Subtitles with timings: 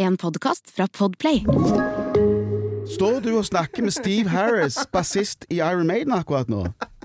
[0.00, 1.42] En podkast fra Podplay.
[2.88, 6.62] Står du og snakker med Steve Harris, bassist i Iron Maiden akkurat nå?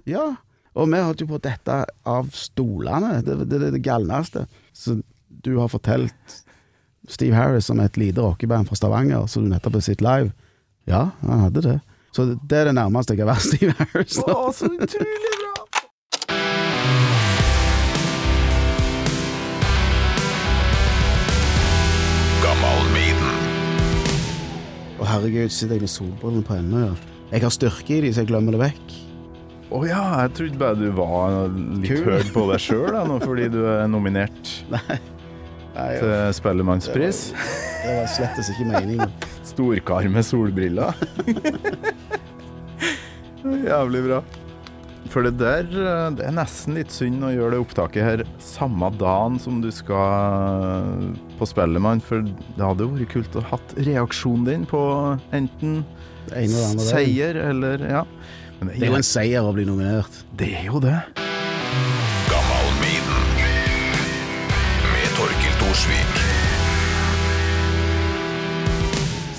[0.07, 0.37] Ja.
[0.79, 3.17] Og vi holdt jo på dette av stolene.
[3.25, 4.45] Det er det, det, det galneste.
[4.71, 6.37] Så du har fortalt
[7.11, 10.31] Steve Harris om et lite rockeband fra Stavanger som du nettopp har sett live.
[10.87, 11.79] Ja, han hadde det.
[12.15, 14.21] Så det er det nærmeste jeg har vært Steve Harris.
[14.23, 15.44] Å, så utrolig bra!
[25.15, 26.93] Herregud, sitter jeg med solbrillene på ennå, ja.
[27.31, 28.93] Jeg har styrke i de, så jeg glemmer det vekk.
[29.75, 31.47] Å ja, jeg trodde bare du var
[31.81, 32.11] litt Kul.
[32.13, 34.51] høy på deg sjøl fordi du er nominert
[35.75, 37.23] Nei, til Spellemannspris.
[37.81, 39.09] det var slettes ikke meningen.
[39.43, 40.93] Storkar med solbriller.
[43.65, 44.21] Jævlig bra.
[45.15, 48.89] For det der eh, Det er nesten litt synd å gjøre det opptaket her samme
[48.99, 51.05] dagen som du skal
[51.39, 54.81] på Spellemann, for det hadde jo vært kult å hatt reaksjonen din på
[55.35, 55.85] enten
[56.27, 58.01] Det det seier eller Ja.
[58.59, 60.11] Men Det er jo en seier å bli nominert.
[60.35, 60.97] det er jo det.
[62.27, 62.67] Gammal
[64.91, 66.19] Med Torkil Thorsvik.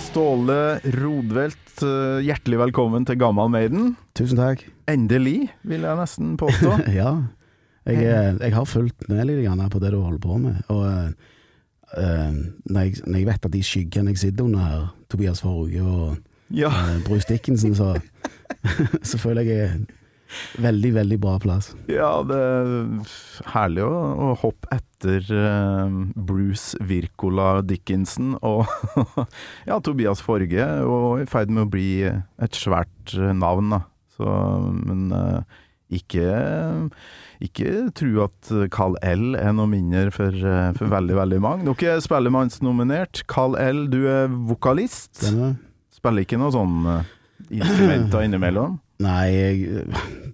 [0.06, 3.92] Ståle Rodvelt, eh, hjertelig velkommen til Gammal Maiden.
[4.16, 4.64] Tusen takk.
[4.88, 6.76] Endelig, vil jeg nesten påstå.
[7.00, 7.16] Ja.
[7.86, 10.56] Jeg, eh, jeg har fulgt med litt på det du holder på med.
[10.74, 10.86] Og
[11.94, 12.32] eh,
[12.66, 16.16] når, jeg, når jeg vet at de skyggene jeg sitter under her, Tobias Forge og
[16.50, 16.68] Ja.
[16.68, 18.00] uh, Bruce Dickinson, så,
[19.10, 19.86] så føler jeg jeg
[20.58, 21.72] veldig, veldig bra plass.
[21.86, 23.94] Ja, det er herlig å,
[24.26, 28.66] å hoppe etter eh, Bruce Wirkola Dickinson og
[29.68, 33.84] ja, Tobias Forge, og i ferd med å bli et svært navn, da.
[34.16, 34.32] Så,
[34.80, 35.62] men eh,
[35.96, 36.26] ikke
[37.44, 41.66] ikke tro at Carl L er noe mindre for, eh, for veldig, veldig mange.
[41.68, 43.26] Dere er spellemannsnominert.
[43.30, 45.20] Carl L, du er vokalist.
[45.94, 47.12] Spiller ikke noe sånn eh,
[47.60, 48.78] instrumenter innimellom?
[49.02, 49.82] Nei, jeg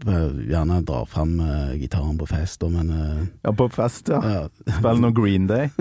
[0.06, 4.20] eh, gjerne drar fram uh, gitaren på fest, da, men uh, Ja, på fest, ja.
[4.22, 4.42] ja.
[4.78, 5.72] Spill noe Green Day.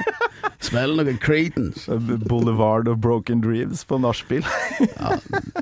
[0.66, 1.88] Spill noe Creedence.
[2.28, 4.46] Boulevard of Broken Dreams på nachspiel.
[4.78, 5.16] Ja.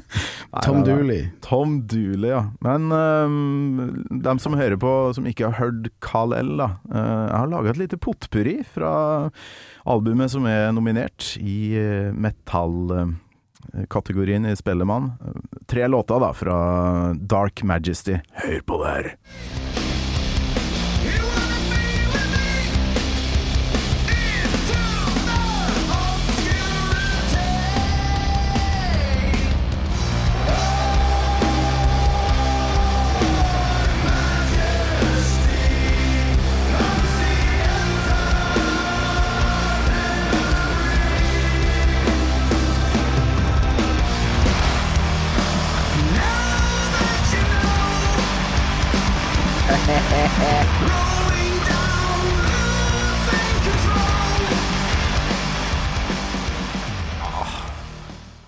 [0.65, 0.83] Tom.
[0.85, 1.31] Dooley.
[1.45, 2.43] Tom Dooley, ja.
[2.65, 6.69] Men um, dem som hører på, som ikke har hørt Carl L, da.
[6.91, 8.93] Uh, jeg har laga et lite potpurri fra
[9.89, 12.13] albumet som er nominert i uh,
[13.65, 15.13] metall-kategorien i Spellemann.
[15.67, 18.19] Tre låter da fra Dark Majesty.
[18.33, 19.15] Hør på det her.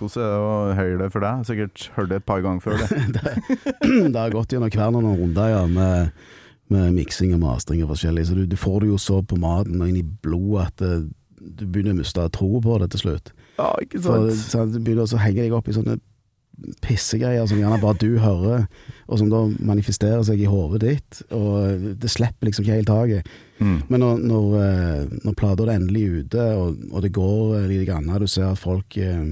[0.01, 1.47] Hvordan er det å høre det for deg?
[1.49, 2.85] Sikkert hørt det et par ganger før.
[3.17, 3.35] det.
[4.11, 6.13] det har gått gjennom hver noen runder ja, med,
[6.73, 9.81] med miksing og mastring og forskjellig, så du, du får det jo så på maten
[9.81, 10.93] og inn i blodet at det,
[11.41, 13.35] du begynner å miste troen på det til slutt.
[13.61, 14.47] Ja, ikke For sant?
[14.53, 16.01] så Du begynner å henge deg opp i sånne
[16.85, 18.67] pissegreier som gjerne bare du hører,
[19.09, 23.31] og som da manifesterer seg i hodet ditt, og det slipper liksom ikke helt taket.
[23.61, 23.79] Mm.
[23.89, 27.87] Men når, når, eh, når plata er endelig ute, og, og det går eh, litt
[27.89, 29.25] grann, du ser at folk eh,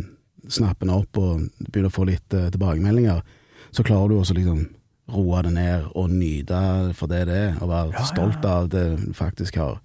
[0.48, 3.22] snapper den opp og begynner å få litt eh, tilbakemeldinger,
[3.70, 4.66] så klarer du også liksom
[5.12, 6.58] roe det ned og nyte
[6.96, 8.58] for det det er, og være Ja, stolt ja.
[8.58, 9.78] av det du faktisk har,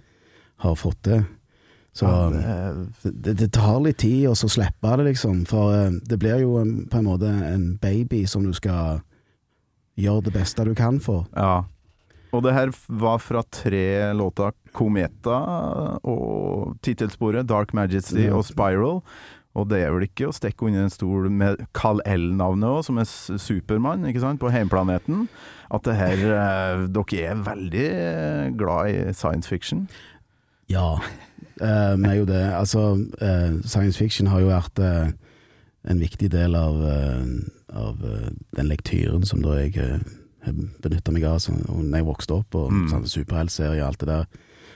[0.65, 1.23] har fått til.
[1.93, 5.43] Så Ja, det, det, det tar litt tid å så slippe det, liksom.
[5.45, 9.03] For eh, det blir jo en, på en måte en baby som du skal
[9.99, 11.27] gjøre det beste du kan for.
[11.37, 11.63] ja.
[12.33, 14.55] Og det her var fra tre låter.
[14.73, 15.35] Kometa
[16.01, 19.03] og tittelsporet Dark Majesty og Spiral.
[19.55, 22.97] Og det er vel ikke å stikke under en stol med Carl L-navnet òg, som
[22.97, 24.07] er Supermann
[24.41, 25.27] på heimplaneten.
[25.69, 29.87] At det her eh, Dere er veldig eh, glad i science fiction.
[30.71, 30.95] Ja,
[31.61, 32.41] eh, vi er jo det.
[32.57, 35.11] Altså, eh, science fiction har jo vært eh,
[35.85, 37.23] en viktig del av, eh,
[37.77, 38.01] av
[38.57, 40.01] den lektyren som da jeg
[40.81, 42.87] benytta meg av da jeg vokste opp, og Mm.
[42.89, 44.25] sånn, superheltserie og alt det der.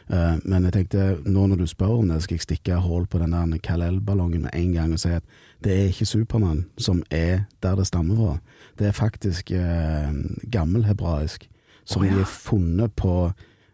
[0.07, 3.19] Eh, men jeg tenkte, nå når du spør om det, skal jeg stikke hull på
[3.19, 5.25] den der Kal-El-ballongen med en gang og si at
[5.63, 8.37] det er ikke Supermann som er der det stammer fra.
[8.79, 10.11] Det er faktisk eh,
[10.51, 11.49] gammelhebraisk,
[11.85, 12.13] som oh, ja.
[12.13, 13.31] de har funnet på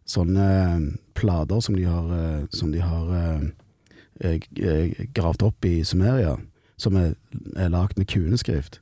[0.09, 0.47] sånne
[1.13, 3.45] plater som de har, eh, som de har eh,
[4.23, 6.37] eh, gravd opp i Sumeria,
[6.77, 7.13] som er,
[7.55, 8.79] er lagd med kuneskrift.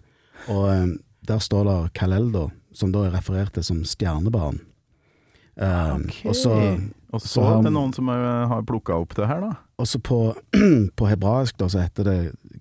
[0.48, 0.88] Og eh,
[1.28, 4.62] der står det Kalel, da, som da er referert til som stjernebarn.
[5.58, 6.30] Eh, okay.
[6.30, 6.56] Og så
[7.12, 9.52] Og så er det noen som har, plukka opp det her, da.
[9.82, 10.20] også på,
[10.98, 12.18] på hebraisk da, så heter det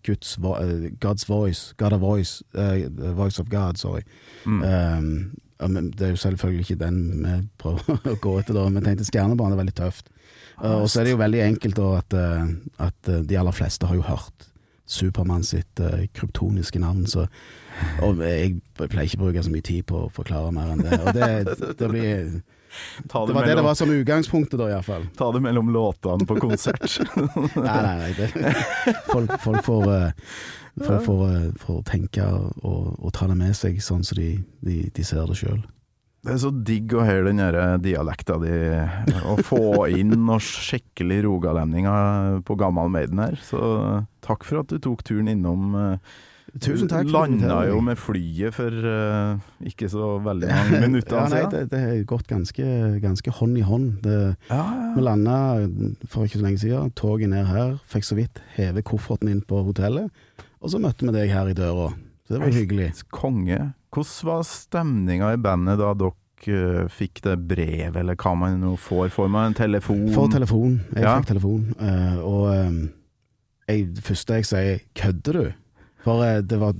[0.06, 4.02] Guds, eh, God's voice, God of voice, uh, the voice of God, sorry.
[4.44, 4.62] Mm.
[4.62, 9.06] Um, det er jo selvfølgelig ikke den vi prøver å gå etter, da, men tenkte
[9.06, 10.10] stjernebarn er veldig tøft.
[10.58, 12.16] Uh, og så er det jo veldig enkelt da at,
[12.90, 14.50] at de aller fleste har jo hørt
[14.90, 17.28] Supermann sitt uh, kryptoniske navn, så
[18.02, 20.98] og jeg pleier ikke å bruke så mye tid på å forklare mer enn det.
[20.98, 21.28] Og det,
[21.78, 22.32] det, blir,
[23.10, 25.08] Ta det var det det var som utgangspunktet, da, iallfall.
[25.18, 27.00] Ta det mellom låtene på konsert.
[27.56, 28.12] Nei, nei, nei.
[28.16, 28.54] Det,
[29.10, 30.38] folk, folk får, uh,
[30.86, 34.32] folk får, uh, får tenke og, og ta det med seg sånn som de,
[34.64, 35.60] de, de ser det sjøl.
[36.20, 38.52] Det er så digg å høre den der dialekta di,
[39.24, 43.38] å få inn noe skikkelig rogalendinger på Gammal Maiden her.
[43.40, 43.60] Så
[44.20, 45.78] takk for at du tok turen innom.
[46.58, 51.42] Tusen takk landa jo med flyet for uh, ikke så veldig mange minutter ja, nei,
[51.52, 52.66] det, det har gått ganske,
[53.02, 53.90] ganske hånd i hånd.
[54.04, 54.18] Det,
[54.50, 54.62] Ja,
[54.96, 55.06] vi ja.
[55.06, 55.36] landa
[56.10, 59.62] for ikke så lenge siden, toget ned her, fikk så vidt heve kofferten inn på
[59.68, 60.10] hotellet,
[60.60, 61.92] og så møtte vi deg her i døra.
[62.26, 62.88] Så det var hyggelig.
[63.14, 63.60] Konge.
[63.90, 66.12] Hvordan var stemninga i bandet da dere
[66.46, 69.08] eh, fikk det brevet, eller hva man nå får?
[69.14, 70.04] Får man en telefon?
[70.14, 70.78] Får telefon.
[70.94, 72.78] Jeg fikk telefon, Uh, og eh,
[73.70, 75.52] jeg, det første jeg sier 'kødder du?'
[76.04, 76.74] For eh, det var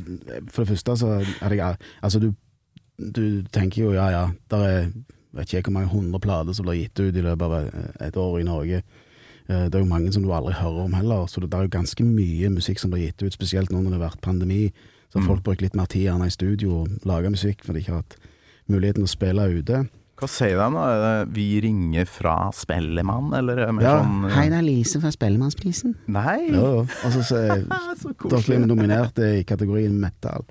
[0.49, 2.32] For det første så hadde jeg Altså, du,
[2.99, 4.90] du tenker jo ja ja, der er
[5.34, 8.17] vet ikke hvor mange hundre plater som blir gitt ut i løpet av eh, et
[8.17, 8.82] år i Norge.
[9.49, 11.76] Eh, Det er jo mange som du aldri hører om heller, så det er jo
[11.78, 14.72] ganske mye musikk som blir gitt ut, spesielt nå når det har vært pandemi.
[15.12, 15.26] Så Mm.
[15.26, 18.02] folk brukt litt mer tid gjerne i studio og laga musikk, for de ikke har
[18.02, 18.17] hatt
[18.69, 19.88] muligheten å spille ute.
[20.20, 21.25] Hva sier de da?
[21.25, 25.11] 'Vi ringer fra Spellemann', eller er mer Ja, sånn eh, Hei, det er Lise fra
[25.14, 25.94] Spellemannsprisen.
[26.12, 26.50] Nei!
[26.52, 26.84] Ja.
[26.84, 27.64] Og så så-
[28.02, 28.58] så koselig.
[28.61, 30.44] vi nominert i kategorien metal.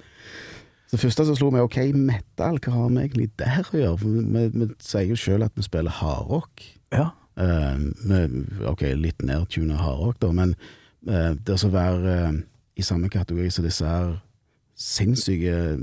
[0.89, 3.97] Så det første som slo meg, ok, metal, hva har vi egentlig der å gjøre?
[3.99, 6.63] For vi, vi sier jo sjøl at vi spiller hardrock.
[6.91, 7.11] Ja.
[7.37, 7.77] Uh,
[8.09, 10.55] vi- ok, litt nedtuna hardrock, da, men
[11.07, 12.41] uh, det å så være uh,
[12.75, 14.17] i samme kategori som disse her
[14.79, 15.77] sinnssyke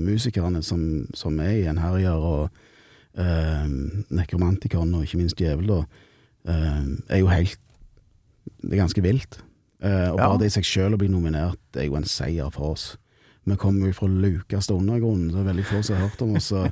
[0.00, 2.50] musikerne som, som er i en herjer, og
[3.18, 3.66] uh,
[4.14, 5.80] nekromantikeren, og ikke minst djevel, da,
[6.48, 7.58] eh, er jo helt
[8.62, 9.36] Det er ganske vilt.
[9.82, 10.28] Eh, og Ja.
[10.28, 12.96] bare det i seg sjøl å bli nominert, det er jo en seier for oss.
[13.46, 16.34] Vi kommer jo fra lukeste undergrunnen, så det er veldig få som har hørt om
[16.36, 16.64] oss, så,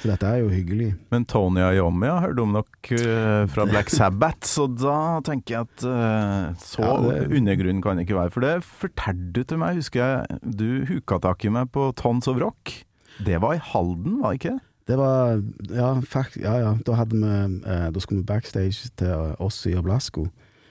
[0.00, 0.94] så dette er jo hyggelig.
[1.12, 5.60] Men Tony Ayomi har hørt om nok eh, fra Black Sabbath, så da tenker jeg
[5.68, 8.32] at eh, så Ja, det- undergrunn kan det ikke være.
[8.32, 10.40] For det fortalte du til meg, husker jeg.
[10.56, 12.84] Du huka tak i meg på Tons of Rock.
[13.22, 14.60] Det var i Halden, var det ikke?
[14.88, 16.74] Det var Ja, fakt, ja, ja.
[16.86, 17.24] Da hadde vi
[17.66, 20.26] eh, Da skulle vi backstage til Ossi og Blasko.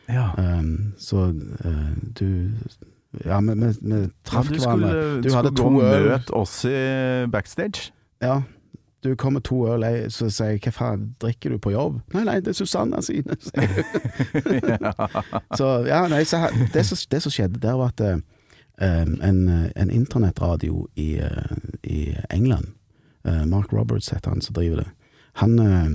[0.10, 0.30] Ja.
[0.38, 1.16] Um, så
[1.66, 2.50] uh, du
[3.26, 4.92] Ja, vi, vi, vi traff du hverandre.
[5.24, 6.10] Du skulle hadde gå to og øl.
[6.10, 6.74] møte Ossi
[7.32, 7.92] backstage.
[8.22, 8.42] Ja.
[9.04, 12.02] Du kom med to øl, jeg- så sier jeg 'hva faen, drikker du på jobb?'
[12.14, 13.84] 'Nei, nei, det er Susanna sine', sier.
[15.58, 19.90] Så ja, nei, så, det, som, det som skjedde der, var at eh, en, en
[19.92, 22.83] internettradio i, eh, i England, eh,
[23.48, 24.88] Mark Roberts heter han som driver det,
[25.34, 25.90] han eh,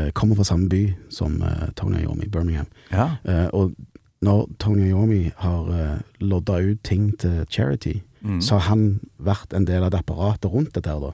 [0.00, 2.66] eh, kommer fra samme by som eh, Tony Ayomi, Birmingham.
[2.92, 3.16] ja.
[3.24, 3.74] Eh, og
[4.22, 8.40] når Tony Ayomi har lodda ut ting til charity, Mm.
[8.40, 11.10] så har han vært en del av det apparatet rundt dette her, da.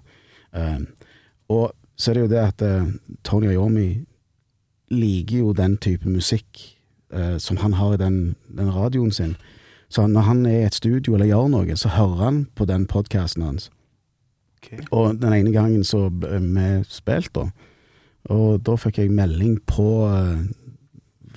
[0.54, 0.78] Eh,
[1.48, 2.86] og så er det jo det at eh,
[3.25, 4.04] Tony Ayomi
[4.90, 6.60] liker jo den type musikk
[7.12, 9.36] eh, som han har i den, den radioen sin.
[9.88, 12.86] Så når han er i et studio eller gjør noe, så hører han på den
[12.86, 13.70] podkasten hans.
[14.60, 14.72] Ok.
[14.92, 17.48] Og den ene gangen så vi spilt, da.
[18.30, 20.42] Og da fikk jeg melding på eh,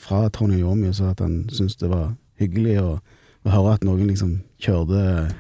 [0.03, 2.11] fra Tony Yomi og sa at han syntes det var
[2.41, 2.89] hyggelig å,
[3.47, 5.31] å høre at noen liksom kjørte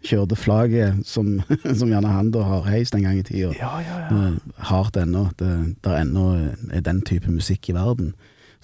[0.00, 1.42] Kjørte flagget som,
[1.78, 3.50] som gjerne han da har heist en gang i tida.
[3.58, 4.20] Ja, ja, ja.
[4.30, 5.26] Eh, Hardt ennå.
[5.28, 5.50] At det
[5.84, 6.22] der ennå
[6.72, 8.14] er den type musikk i verden.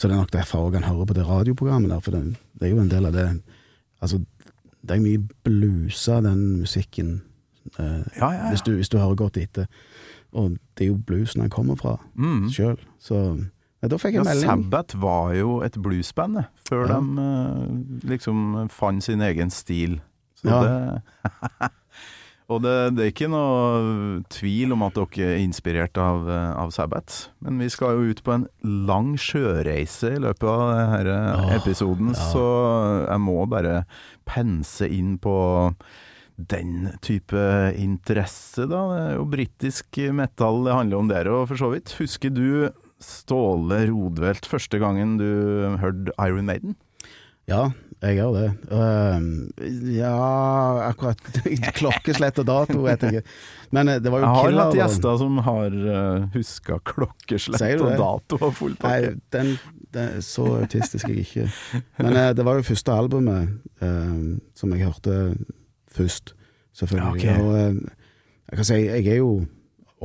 [0.00, 2.70] Så det er nok derfor òg han hører på det radioprogrammet der, for det, det
[2.70, 3.28] er jo en del av det
[4.00, 4.18] Altså,
[4.84, 7.22] det er mye blusa, den musikken,
[7.78, 9.66] ja, ja, hvis, du, hvis du hører godt etter.
[10.36, 12.48] Og det er jo bluesen han kommer fra Mm.
[12.52, 12.76] sjøl.
[13.00, 13.20] Så
[13.82, 14.48] ja, da fikk jeg melding.
[14.48, 20.00] Sabbath var jo et bluesband, før de eh, liksom fant sin egen stil.
[20.40, 20.60] Så Ja.
[20.62, 21.70] det
[22.48, 26.70] Og det, det er ikke noe tvil om at dere er inspirert av, eh, av
[26.70, 27.32] Sabbath.
[27.42, 28.44] Men vi skal jo ut på en
[28.86, 32.28] lang sjøreise i løpet av denne oh, episoden, ja.
[32.30, 32.44] så
[33.08, 33.80] jeg må bare
[34.30, 35.34] pense inn på
[36.36, 37.42] den type
[37.80, 38.82] interesse, da.
[38.92, 41.94] Det er jo britisk metal det handler om der, og for så vidt.
[42.00, 42.68] Husker du
[43.02, 45.28] Ståle Rodvelt, første gangen du
[45.80, 46.76] hørte Iron Maiden?
[47.46, 47.68] Ja,
[48.02, 48.46] jeg gjør det.
[48.74, 49.28] Ehm,
[49.94, 50.12] ja,
[50.88, 51.20] akkurat
[51.78, 53.36] Klokkeslett og dato vet jeg ikke.
[53.76, 57.84] Men eh, det var jo Jeg har Killer, hatt gjester som har uh, huska klokkeslett
[57.84, 59.54] og dato og full Nei, den,
[59.94, 61.46] den, så autistisk er jeg ikke.
[62.02, 65.16] Men uh, det var jo første albumet uh, som jeg hørte
[65.96, 66.34] først,
[66.76, 67.22] selvfølgelig.
[67.22, 67.40] Okay.
[67.42, 67.74] Og eh,
[68.50, 69.46] jeg kan si, jeg er jo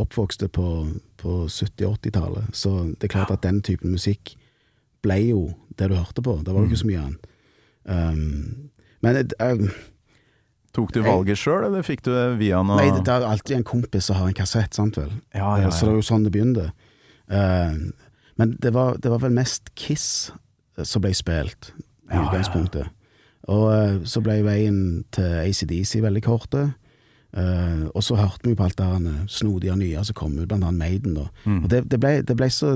[0.01, 0.67] oppvokst på,
[1.19, 4.35] på 70-80-tallet, så det er klart at den typen musikk
[5.03, 5.41] ble jo
[5.77, 6.39] det du hørte på.
[6.45, 7.31] Det var jo ikke så mye annet.
[7.83, 8.69] Um,
[9.01, 9.71] men eh,
[10.71, 13.65] Tok du valget sjøl, eller fikk du det via noe Nei, det, er alltid en
[13.67, 15.09] kompis som har en kassett, sant vel?
[15.33, 15.71] Ja, ja, ja.
[15.73, 16.69] Så det er jo sånn det begynte.
[18.39, 20.31] Men det var, det var vel mest Kiss
[20.79, 21.73] som ble spilt,
[22.07, 22.87] i utgangspunktet.
[23.49, 26.67] Og eh, så ble veien til ACDC veldig korte.
[27.31, 30.65] Uh, og så hørte vi på alt det her snodige nye som kom ut, blant
[30.67, 31.13] annet Maiden.
[31.45, 31.61] Mm.
[31.63, 32.73] Og det, det, ble, det ble så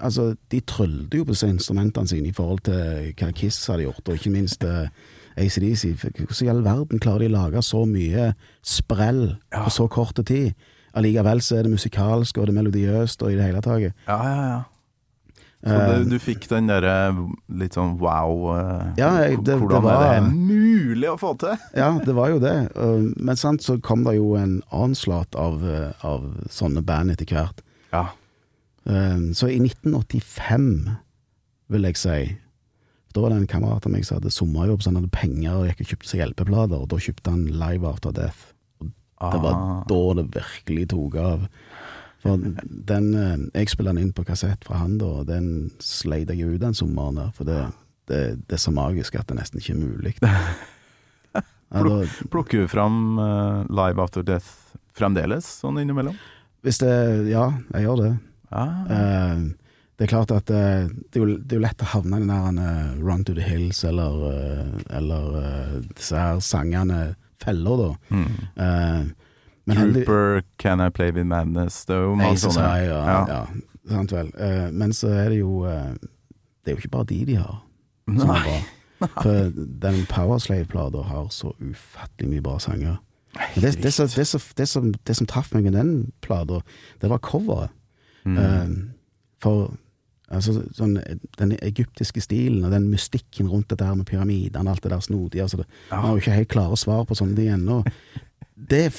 [0.00, 4.16] Altså, de tryllte jo på instrumentene sine i forhold til hva Kiss hadde gjort, og
[4.16, 4.88] ikke minst uh,
[5.36, 5.92] ACDC.
[6.00, 8.30] Hvordan i all verden klarer de å lage så mye
[8.64, 9.66] sprell Ja.
[9.66, 10.54] på så kort tid?
[10.96, 13.84] Allikevel så er det musikalsk, og det er melodiøst, og i det hele tatt.
[13.84, 14.60] Ja, ja, ja.
[15.60, 17.12] Så Eh, du, fikk den derre
[17.52, 21.58] litt sånn wow eh, Ja, det- Hvordan det var- er det mulig å få til?
[21.76, 22.54] Ja, det var jo det.
[23.20, 25.60] Men sant, så kom det jo en onslaught av,
[26.02, 27.60] av sånne band etter hvert.
[27.92, 28.06] Ja.
[28.86, 30.96] Så i 1985,
[31.68, 32.38] vil jeg si
[33.12, 35.66] Da var det en kamerat av meg som hadde sommerjobb, så han hadde penger og
[35.66, 38.52] gikk og kjøpte seg LP-plater, og da kjøpte han Live After Death.
[38.80, 39.84] Det var Ah.
[39.88, 41.48] da det virkelig tok av.
[42.20, 46.28] For den eh, Jeg spilte den inn på kassett fra han, da, og den sleit
[46.32, 47.30] jeg ut den sommeren der.
[47.36, 47.60] For det,
[48.10, 50.14] det, det er så magisk at det nesten ikke er mulig.
[51.70, 51.84] Ja,
[52.34, 56.16] Plukker du fram eh, Live After Death fremdeles, sånn innimellom?
[56.66, 56.90] hvis det
[57.30, 58.08] Ja, jeg gjør det.
[58.50, 58.80] Ah.
[58.90, 59.44] Eh,
[59.94, 62.58] det er klart at det, er jo, det er jo lett å havne i den
[62.58, 64.18] der Run to the Hills eller,
[64.90, 65.38] eller
[65.92, 68.18] disse her sangene feller, da.
[68.18, 69.14] Mm.
[69.66, 72.62] Men heldig- han, Can I Play With Madness Det er jo mange sånne.
[72.66, 73.40] High, ja, ja.
[73.90, 74.30] sant vel.
[74.40, 75.92] Uh, men så er det jo uh,
[76.64, 77.58] Det er jo ikke bare de de har
[78.10, 78.60] Nei.
[79.22, 82.96] For den Powerslave-plata har så ufattelig mye bra sanger.
[83.54, 86.58] Det, det, som- det, som- det, som, det som traff meg med den plata,
[87.00, 87.70] det var coveret.
[88.26, 88.36] Mm.
[88.36, 88.74] Uh,
[89.40, 89.70] for
[90.30, 90.98] altså, sånn,
[91.38, 95.00] den egyptiske stilen og den mystikken rundt dette her med pyramidene og alt det der
[95.06, 95.96] snodige altså, Ja.
[95.96, 97.80] Man har jo ikke helt klare svar på sånne ting ennå.
[98.68, 98.90] Det,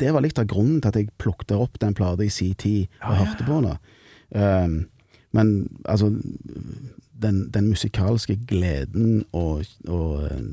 [0.00, 2.86] det var litt av grunnen til at jeg plukket opp den plata i sin tid
[2.86, 3.78] og Ja, ja, hørte på den.
[4.34, 4.76] Um,
[5.34, 5.50] men
[5.84, 6.08] altså
[7.22, 10.44] den, den musikalske gleden og, og eh,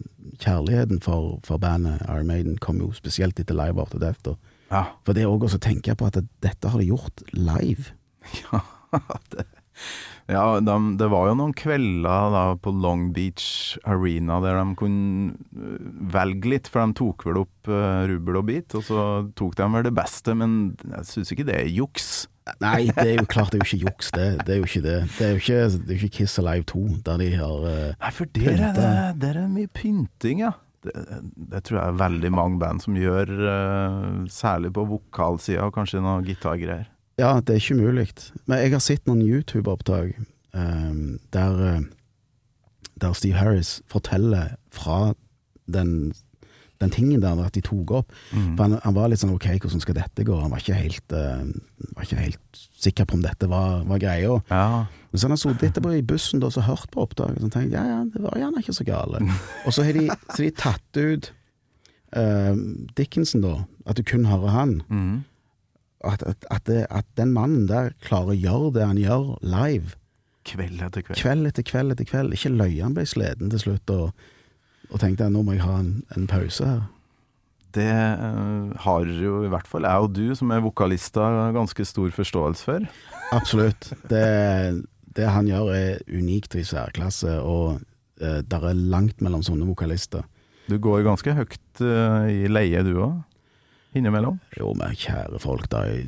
[0.42, 4.26] kjærligheten for, for bandet Iron Maiden kom jo spesielt etter Live After Death.
[4.26, 4.38] Og,
[4.72, 4.86] Ja.
[5.04, 7.92] For det òg å tenke på at dette har de gjort live.
[8.52, 8.62] Ja,
[9.34, 9.48] det,
[10.32, 15.36] ja de, det var jo noen kvelder da på Long Beach Arena der de kunne
[15.52, 19.06] øh, velge litt, for de tok vel opp uh, rubbel og bit, og så
[19.38, 22.10] tok de vel det beste, men jeg syns ikke det er juks.
[22.64, 24.30] Nei, det er jo klart det er jo ikke juks, det.
[24.48, 24.98] Det er jo ikke det.
[25.18, 28.14] Det er jo ikke, er jo ikke Kiss Alive 2, der de har uh, Nei,
[28.16, 30.56] for der er det, der er mye pynting, ja.
[30.82, 30.96] Det,
[31.52, 36.02] det tror jeg er veldig mange band som gjør, uh, særlig på vokalsida, og kanskje
[36.02, 36.90] noe gitargreier.
[37.22, 38.10] Ja, det er ikke umulig.
[38.50, 40.16] Men jeg har sett noen YouTube-opptak
[40.58, 41.82] um, der, eh,
[43.02, 45.14] der Steve Harris forteller fra
[45.72, 46.14] den,
[46.82, 48.16] den tingen der at de tok opp.
[48.34, 48.56] Mm.
[48.56, 50.40] For han, han var litt sånn ok, hvordan skal dette gå?
[50.42, 51.46] Han var ikke helt, uh,
[51.94, 54.40] var ikke helt sikker på om dette var, var greia.
[54.50, 54.66] Ja.
[55.14, 57.84] Så har han sittet etterpå i bussen og så hørt på opptaket og jeg, ja,
[57.84, 59.22] ja, det var gjerne ikke så gale.
[59.66, 61.34] og så har de, så de tatt ut
[62.18, 62.56] uh,
[62.98, 63.60] Dickinson, da.
[63.86, 64.80] At du kun hører han.
[64.90, 65.20] Mm.
[66.08, 69.98] At, at, at, det, at den mannen der klarer å gjøre det han gjør live,
[70.42, 71.20] Kveld etter kveld.
[71.20, 72.34] kveld etter kveld etter kveld.
[72.34, 74.24] Ikke løye han ble sliten til slutt og,
[74.90, 76.82] og tenkte nå må jeg ha en, en pause her.
[77.72, 82.10] Det øh, har jo i hvert fall jeg og du, som er vokalister, ganske stor
[82.18, 82.90] forståelse for.
[83.32, 83.94] Absolutt.
[84.12, 84.26] Det,
[85.16, 87.80] det han gjør er unikt i særklasse, og
[88.20, 90.26] eh, der er langt mellom sånne vokalister.
[90.68, 93.16] Du går ganske høyt uh, i leie, du òg?
[93.92, 94.38] Innimellom?
[94.56, 96.04] Jo, men kjære folk, det er,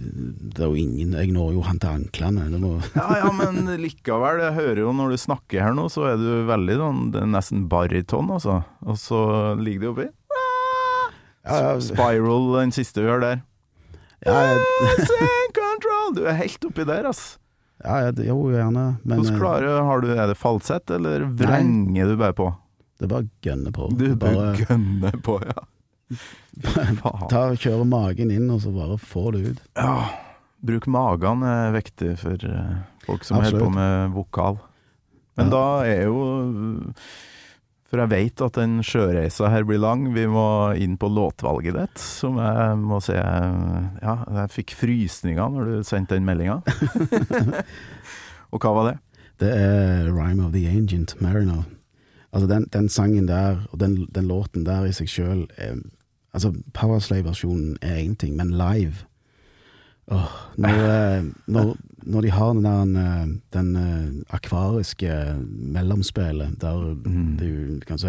[0.55, 2.45] det er jo ingen Jeg når jo han til anklene.
[2.61, 4.39] Må, Ja, ja, men likevel.
[4.45, 7.31] Jeg hører jo når du snakker her nå, så er du veldig sånn Det er
[7.33, 8.61] nesten baryton, altså.
[8.87, 9.19] Og så
[9.59, 10.07] ligger det oppi.
[11.43, 13.43] ja, ja, Spiral, den siste vi hører der.
[14.29, 14.63] ja, jeg,
[16.15, 17.37] Du er helt oppi der, ass.
[17.83, 18.87] ja, jeg, jo, gjerne.
[19.03, 22.51] Men Hvordan eh, klarer har du, Er det falsett, eller vrenger du bare på?
[23.01, 23.87] det er bare å gønne på.
[23.99, 25.63] Du bør bare gønne på, ja.
[27.31, 29.61] Ta, kjøre magen inn, og så bare få det ut.
[29.79, 29.95] Ja,
[30.63, 34.59] Bruk magen er viktig for eh, folk som holder på med vokal.
[35.35, 35.51] Men Ja.
[35.51, 36.21] da er jo
[37.89, 40.07] For jeg vet at den sjøreisa her blir lang.
[40.15, 45.65] Vi må inn på låtvalget ditt, som jeg må si Ja, jeg fikk frysninger når
[45.69, 46.61] du sendte den meldinga.
[48.53, 48.95] Og hva var det?
[49.43, 51.65] Det er Rhyme of the Ancient Mariner.
[52.33, 55.43] Altså den, den sangen der, og den, den låten der i seg sjøl
[56.33, 59.03] Altså, Powerslay-versjonen er én ting, men live
[60.11, 60.79] oh, når,
[61.17, 65.11] eh, når, når de har den der eh, den eh, akvariske
[65.77, 67.37] mellomspillet, der Mm.
[67.37, 68.07] du kan si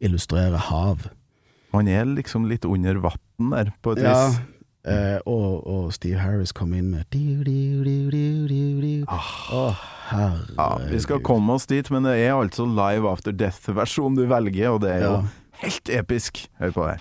[0.00, 1.06] illustrerer hav
[1.72, 4.40] Man er liksom litt under vann der, på et Ja, vis.
[4.84, 9.04] eh, og, og Steve Harris kom inn med diu, diu, diu, diu.
[9.08, 9.62] Å,
[10.10, 10.56] herregud.
[10.58, 14.68] Ja, vi skal komme oss dit, men det er altså Live After Death-versjonen du velger,
[14.74, 15.22] og det er jo Ja.
[15.62, 16.46] Helt episk.
[16.58, 16.98] Hør på det.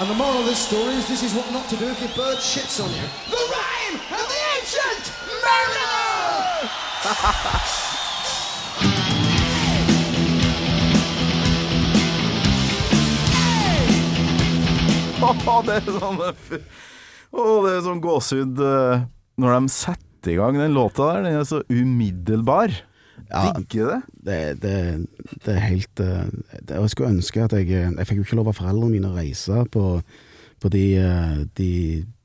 [0.00, 2.14] And the moral of this story is this is what not to do if your
[2.16, 3.06] bird shits on you.
[3.28, 5.04] The rhyme of the ancient
[5.44, 5.90] mariner!
[15.20, 19.02] Åh, det er sånn oh, det er sånn gåsehud eh,
[19.40, 21.26] når de setter i gang den låta der.
[21.26, 22.72] Den er så umiddelbar.
[23.30, 24.00] Ja, Digger det.
[24.26, 24.74] det, det,
[25.44, 26.26] det er helt eh,
[26.58, 29.12] det, Jeg skulle ønske at jeg eh, Jeg fikk jo ikke lov av foreldrene mine
[29.12, 29.84] å reise på,
[30.60, 31.70] på de, eh, de,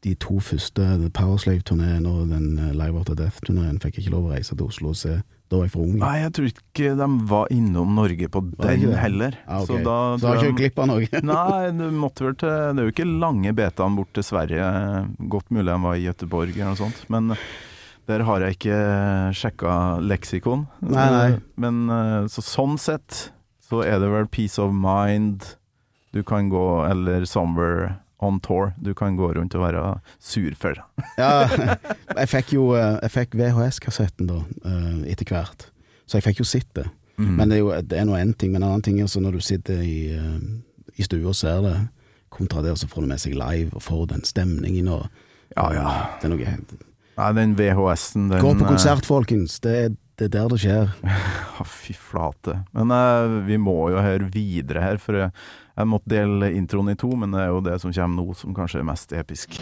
[0.06, 3.80] de to første Powerslave-turneene og den Live After Death-turneen.
[3.84, 5.20] Fikk jeg ikke lov å reise til Oslo og se.
[5.46, 6.00] Da var jeg for ung.
[6.02, 9.38] Nei, jeg tror ikke de var innom Norge på den heller.
[9.44, 9.68] Ja, okay.
[9.70, 11.22] Så da Så har ikke glipp av noe.
[11.36, 14.66] Nei, du måtte vel til Det er jo ikke lange betaen bort til Sverige.
[15.30, 17.06] Godt mulig de var i Gøteborg eller noe sånt.
[17.14, 17.36] Men
[18.10, 18.80] der har jeg ikke
[19.36, 20.66] sjekka leksikon.
[20.86, 21.30] Nei, nei.
[21.62, 23.30] Men eh, så sånn sett
[23.66, 25.56] så er det vel Peace of Mind
[26.16, 28.72] du kan gå, eller Somewhere on Tour.
[28.80, 30.80] Du kan gå rundt og være sur for.
[31.20, 31.48] Ja,
[32.16, 35.68] jeg fikk jo eh, Jeg fikk VHS-kassetten da, eh, etter hvert.
[36.08, 36.86] Så jeg fikk jo sett det.
[37.18, 37.36] Mm.
[37.36, 38.54] Men det er jo det er noe en ting.
[38.54, 41.62] Men en annen ting er altså når du sitter i, eh, i stua og ser
[41.66, 41.76] det,
[42.36, 45.08] kontra det, og så får du med seg live og får den stemningen og
[45.56, 45.90] Ja, ja.
[46.20, 46.78] Det er noe helt
[47.16, 49.60] Nei, den VHS-en, den Gå på eh, konsert, folkens.
[49.64, 50.92] Det er, det er der det skjer.
[51.56, 52.58] Ja, fy flate.
[52.76, 55.32] Men eh, vi må jo høre videre her, for jeg,
[55.78, 58.56] jeg måtte dele introen i to, men det er jo det som kommer nå som
[58.58, 59.56] kanskje er mest episk.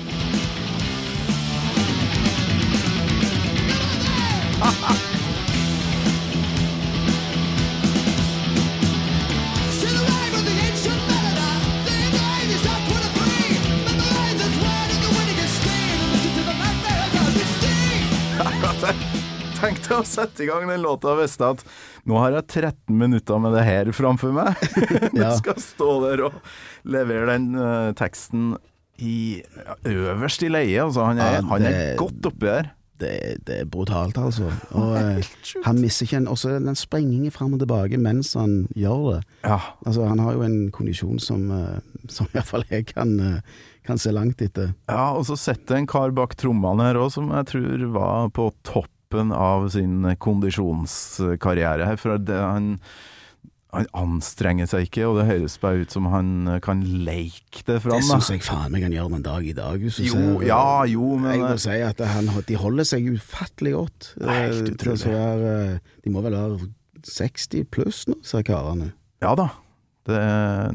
[19.94, 21.64] Tenk å sette i gang den låta og visste at
[22.10, 24.58] nå har jeg 13 minutter med det her framfor meg.
[25.14, 25.34] Ja.
[25.38, 26.38] skal stå der og
[26.90, 28.56] levere den uh, teksten
[28.98, 30.80] i ja, øverst i leie.
[30.82, 32.72] Altså, han er, Ja, han er godt oppi der.
[33.04, 33.12] Det,
[33.48, 34.50] det er brutalt, altså.
[34.74, 35.34] Og uh,
[35.68, 39.20] han misser ikke en Også den springingen fram og tilbake mens han gjør det.
[39.46, 39.60] Ja.
[39.86, 41.78] Altså, han har jo en kondisjon som, uh,
[42.10, 44.74] som iallfall jeg kan, uh, kan se langt etter.
[44.90, 48.50] Ja, og så sitter en kar bak trommene her òg, som jeg tror var på
[49.14, 51.98] toppen av sin kondisjonskarriere her.
[52.02, 52.80] For det, han,
[53.74, 57.98] han anstrenger seg ikke, og det høres bare ut som han kan leke det fram.
[58.00, 59.80] Det syns jeg faen meg han gjør den dag i dag.
[59.82, 63.76] Hvis Jo, ser, ja, jo, men Jeg må si at han, de holder seg ufattelig
[63.78, 64.14] godt.
[64.22, 65.14] Er helt Eh, utrolig.
[65.14, 66.72] være, eh, De må vel være
[67.04, 68.94] 60 pluss nå, ser karene.
[69.22, 69.50] Ja da.
[70.06, 70.20] Det,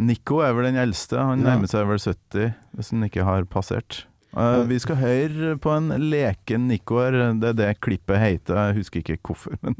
[0.01, 1.18] Nico er vel den eldste.
[1.20, 1.51] Han Ja.
[1.55, 4.05] nærmer seg vel 70, hvis han ikke har passert.
[4.37, 7.17] Eh, vi skal høre på en leken Nico her.
[7.41, 8.61] Det er det klippet heter.
[8.69, 9.75] Jeg husker ikke hvorfor, men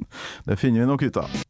[0.47, 1.45] det finner vi nok ut av.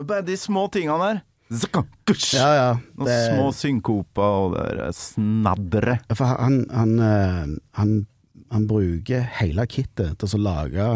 [0.00, 1.18] Bare de små tingene der.
[2.38, 2.68] Ja, ja.
[3.04, 6.14] Det- små synkoper og det der snadderet.
[6.20, 7.94] Han, han, eh, han,
[8.52, 10.86] han bruker hele kittet til å lage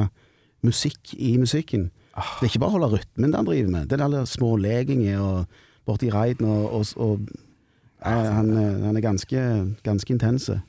[0.65, 1.91] musikk i musikken.
[2.15, 2.37] Ah.
[2.39, 3.89] Det er ikke bare å holde rytmen det han driver med.
[3.91, 5.47] Det er alle små leginger og
[5.85, 7.27] borti raiden og, og, og
[8.07, 9.43] eh, han, eh, han er ganske,
[9.85, 10.61] ganske intense.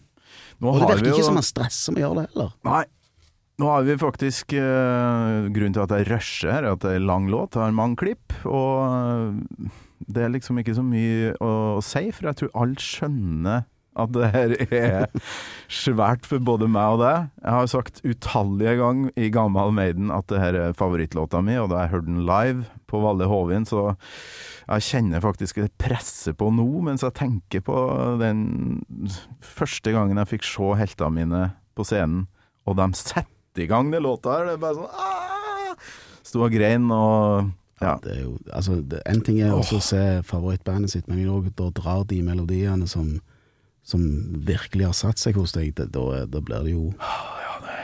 [0.65, 2.51] Og det virker vi ikke som han stresser med å gjøre det heller.
[2.65, 2.83] Nei.
[3.55, 7.05] Nå har vi faktisk uh, Grunnen til at jeg rusher her, er at det er
[7.07, 9.69] lang låt, jeg har mange klipp, og eh,
[10.11, 13.63] det er liksom ikke så mye å, si, for jeg tror alle skjønner
[13.95, 15.05] at det her er
[15.71, 17.29] svært for både meg og deg.
[17.39, 21.69] Jeg har sagt utallige ganger i Gammal Maiden at det her er favorittlåta mi, og
[21.71, 23.93] da jeg hørte den live på Valle Hovin, så
[24.65, 27.77] jeg kjenner faktisk det presset på nå, mens jeg tenker på
[28.19, 28.43] den
[29.39, 32.27] første gangen jeg fikk se heltene mine på scenen,
[32.67, 34.49] og de setter i gang den låta her.
[34.49, 35.91] Det er bare sånn ah!
[36.25, 37.97] Sto og grein og ja.
[38.01, 41.49] Det er jo, altså, det, en ting er også å se favorittbandet sitt, men òg
[41.59, 43.17] da drar de melodiene som,
[43.85, 44.05] som
[44.47, 45.73] virkelig har satt seg hos deg.
[45.77, 46.93] Det, da, da blir det jo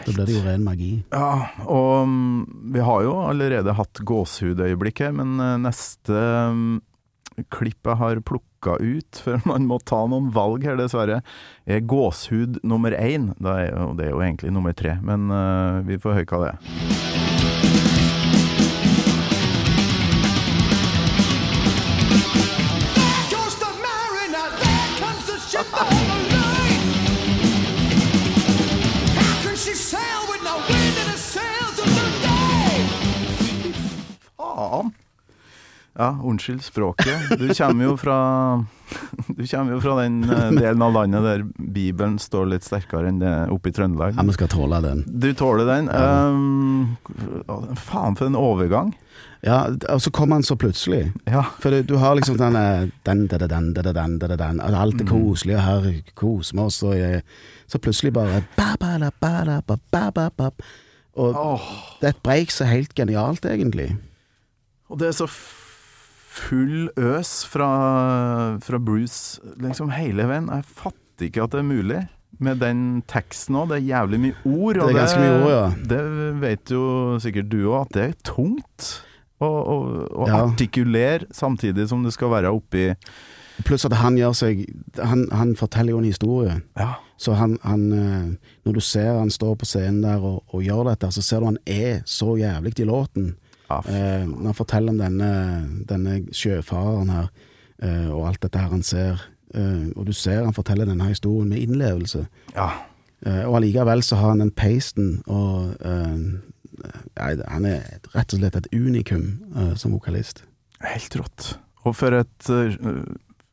[0.02, 0.94] Da blir det jo ren magi.
[1.12, 6.16] Ja, og um, vi har jo allerede hatt gåsehudøyeblikk her, men uh, neste
[6.50, 6.80] um,
[7.54, 11.22] klipp jeg har plukka ut, for man må ta noen valg her, dessverre,
[11.66, 13.34] er gåshud nummer én.
[13.42, 16.46] Det er jo, det er jo egentlig nummer tre, men uh, vi får høre hva
[16.46, 17.10] det er.
[35.94, 37.40] Ja, unnskyld språket.
[37.40, 38.66] Du kommer jo fra
[39.38, 43.20] Du kommer jo fra den eh, delen av landet der Bibelen står litt sterkere enn
[43.20, 44.16] det oppe i Trøndelag.
[44.16, 45.04] Ja, vi skal tåle den.
[45.08, 45.90] Du tåler den.
[45.92, 46.98] Um,
[47.80, 48.94] faen for en overgang.
[49.44, 51.10] Ja, og så kommer han så plutselig.
[51.28, 51.44] Ja.
[51.60, 55.58] For du, du har liksom den eh, den, den, den, den, den, Alt er koselig,
[55.58, 59.80] og her koser vi oss, og så plutselig bare ba, ba, la, ba, la, ba,
[59.92, 60.52] ba, ba, ba.
[61.20, 61.72] Og oh.
[62.00, 63.98] det er et break som er helt genialt, egentlig.
[64.88, 65.28] og det er så
[66.32, 67.68] full øs fra,
[68.64, 70.48] fra Bruce liksom hele veien.
[70.54, 72.02] Jeg fatter ikke at det er mulig.
[72.42, 74.80] Med den teksten òg, det er jævlig mye ord.
[74.80, 75.66] Det er ganske mye ord, ja.
[75.92, 76.00] Det
[76.42, 76.86] vet jo
[77.22, 78.88] sikkert du òg, at det er tungt
[79.42, 79.76] å, å,
[80.24, 80.40] å Ja.
[80.48, 82.92] artikulere samtidig som det skal være oppi
[83.68, 84.62] Pluss at han gjør seg
[84.98, 86.54] Han, han forteller jo en historie.
[86.80, 86.96] Ja.
[87.22, 90.88] Så han, han eh, Når du ser han står på scenen der og, og gjør
[90.90, 93.34] dette, så ser du han er så jævlig i låten.
[93.88, 95.32] Eh, når han forteller om denne,
[95.90, 97.28] denne sjøfareren her,
[97.82, 99.26] eh, og alt dette her han ser.
[99.54, 102.28] Eh, og du ser han forteller denne historien med innlevelse.
[102.56, 102.70] ja.
[103.22, 106.16] Eh, og allikevel så har han den peisten og eh,
[107.22, 107.84] han er
[108.16, 110.42] rett og slett et unikum eh, som vokalist.
[110.82, 111.52] Helt rått.
[111.86, 112.78] Og for et eh,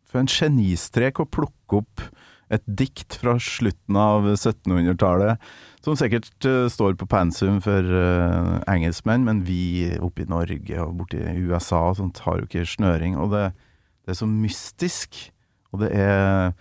[0.09, 2.00] For en genistrek å plukke opp
[2.54, 5.40] et dikt fra slutten av 1700-tallet,
[5.84, 10.96] som sikkert uh, står på pensum for uh, engelskmenn, men vi oppe i Norge og
[11.02, 13.16] borti USA og sånt har jo ikke snøring.
[13.20, 13.46] Og det,
[14.04, 15.28] det er så mystisk.
[15.72, 16.52] Og det er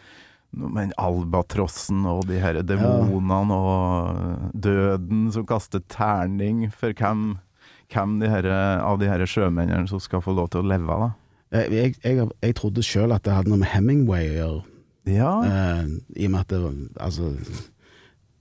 [0.58, 7.36] men albatrossen og de her demonene og døden som kaster terning for hvem,
[7.93, 8.47] hvem de her,
[8.82, 11.12] av de her sjømennene som skal få lov til å leve, da.
[11.58, 14.77] Jeg, jeg, jeg, jeg trodde sjøl at det hadde noe med Hemingway å gjøre.
[15.08, 15.32] Ja.
[15.46, 15.84] Eh,
[16.22, 17.34] I og med at det var Altså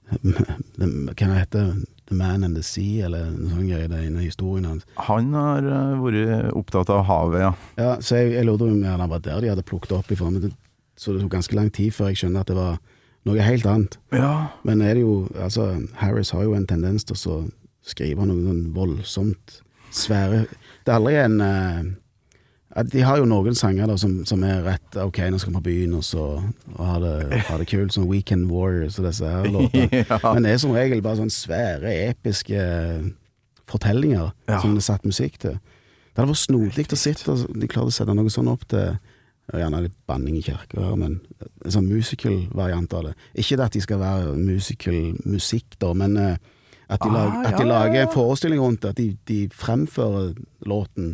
[0.16, 1.70] Hva Hva det heter
[2.06, 4.84] The Man and the Sea, eller noe sånt greier, det ene historien hans.
[5.08, 7.48] Han har uh, vært opptatt av havet, ja.
[7.80, 10.44] Ja, så jeg, jeg lurte om det var der de hadde plukket opp ifra, men
[10.44, 10.52] det,
[10.94, 12.78] så det tok ganske lang tid før jeg skjønner at det var
[13.26, 13.98] noe helt annet.
[14.14, 14.30] Ja.
[14.62, 17.40] Men er det jo Altså, Harris har jo en tendens til å
[17.86, 22.05] skrive noe sånn voldsomt svære Det er aldri en at
[22.84, 25.64] De har jo noen sanger da som, som er rett OK, nå skal vi på
[25.70, 26.24] byen og så
[26.76, 30.02] og ha, det, ha det kult, sånn Weekend Warriors og disse her låtene.
[30.04, 30.18] ja.
[30.34, 32.60] Men det er som regel bare sånne svære, episke
[33.66, 34.60] fortellinger Ja.
[34.60, 35.56] som det er satt musikk til.
[35.56, 38.96] Det hadde vært snodig å sitte og de klarte å sette noe sånn opp til
[39.54, 41.20] Gjerne litt banning i kirker, men
[41.62, 43.12] en sånn musical-variant av det.
[43.38, 46.32] Ikke det at de skal være musical-musikk, da, men eh,
[46.90, 48.90] at de, Ah, lager, at de ja, lager en forestilling rundt det.
[48.90, 50.32] At de, de fremfører
[50.66, 51.12] låten.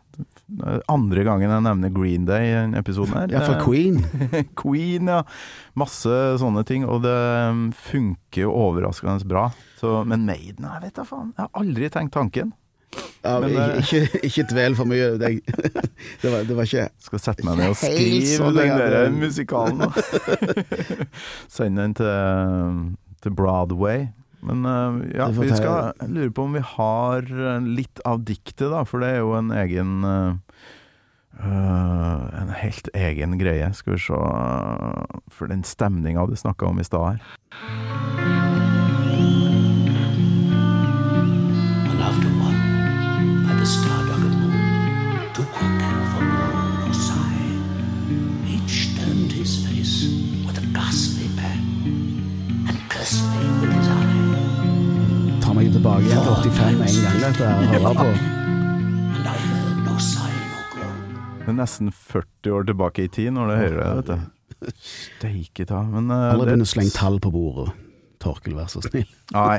[0.88, 3.28] Andre gangen jeg nevner Green Day i denne episoden her.
[3.32, 4.04] Ja, for Queen.
[4.60, 5.22] Queen, ja.
[5.74, 9.50] Masse sånne ting, og det um, funker jo overraskende bra.
[9.80, 11.32] Så, men Maiden, jeg vet da faen.
[11.36, 12.52] Jeg har aldri tenkt tanken.
[13.24, 15.06] Ja, Men, ikke, eh, ikke, ikke dvel for mye.
[15.20, 15.30] Det,
[16.22, 19.14] det, var, det var ikke Skal sette meg ned og skrive sånn, den der det-
[19.16, 19.78] musikalen.
[19.80, 19.88] da.
[21.56, 22.84] Send den til,
[23.24, 24.08] til Broadway.
[24.44, 28.82] Men uh, ja, vi skal lure på om vi har uh, litt av diktet, da.
[28.84, 30.36] For det er jo en egen uh,
[31.40, 33.72] En helt egen greie.
[33.74, 34.20] Skal vi se
[35.32, 38.33] For den stemninga du snakka om i stad her.
[55.84, 57.58] tilbake igjen til 85 en gang dette her.
[61.44, 64.16] Det er nesten 40 år tilbake i tid når du hører det, vet du.
[64.80, 65.82] Steike ta.
[65.84, 67.74] Men eh, uh, Alle begynner å slenge tall på bordet.
[68.22, 69.10] Torkel, vær så snill.
[69.36, 69.58] Nei.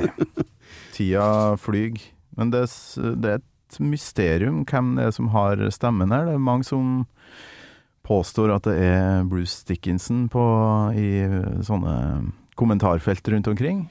[0.96, 1.28] Tida
[1.62, 2.00] flyg.
[2.34, 2.64] Men det,
[3.22, 3.46] det er et
[3.80, 6.26] mysterium hvem det er som har stemmen her.
[6.28, 7.06] Det er mange som
[8.06, 10.42] påstår at det er Bruce Dickinson på,
[10.94, 11.26] i
[11.66, 11.94] sånne
[12.56, 13.86] kommentarfelt rundt omkring.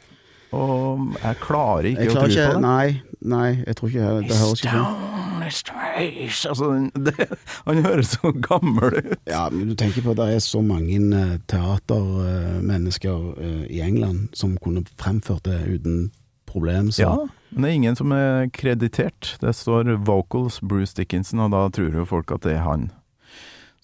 [0.56, 2.64] Og jeg klarer ikke Jeg å klarer tro ikke på det.
[2.64, 2.88] Nei,
[3.36, 5.14] nei, jeg tror ikke det høres ikke sånn.
[5.46, 6.70] Altså,
[7.06, 7.28] det,
[7.68, 9.16] han høres så gammel ut.
[9.30, 14.30] Ja, men du tenker på at det er så mange eh, teatermennesker eh, i England
[14.38, 16.08] som kunne fremført det uten
[16.50, 16.92] problem.
[16.96, 17.14] Så Ja,
[17.56, 19.38] men det er ingen som er kreditert.
[19.40, 22.92] Det står 'Vocals Bruce Dickinson', og da tror jo folk at det er han.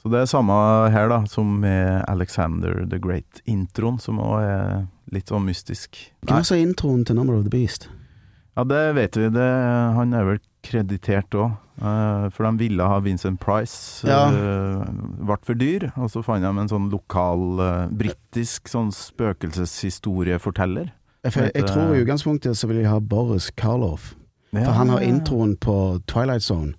[0.01, 0.53] Så det er samme
[0.91, 6.11] her, da, som med Alexander the Great-introen, som òg er litt sånn mystisk.
[6.25, 7.87] Hvem sa introen til Number of the Beast?
[8.57, 9.29] Ja, det vet vi.
[9.31, 9.49] Det,
[9.95, 11.51] han er vel kreditert òg.
[11.81, 14.05] for de ville ha Vincent Price.
[14.05, 14.29] Ja.
[14.29, 14.85] eh,
[15.25, 15.91] ble for dyr.
[15.97, 20.91] Og så fant de en sånn lokal uh, britisk sånn spøkelseshistorieforteller.
[21.23, 24.13] Jeg, jeg, tror i utgangspunktet så vil jeg ha Boris Karloff.
[24.53, 26.73] Ja, For han har introen på Twilight Zone,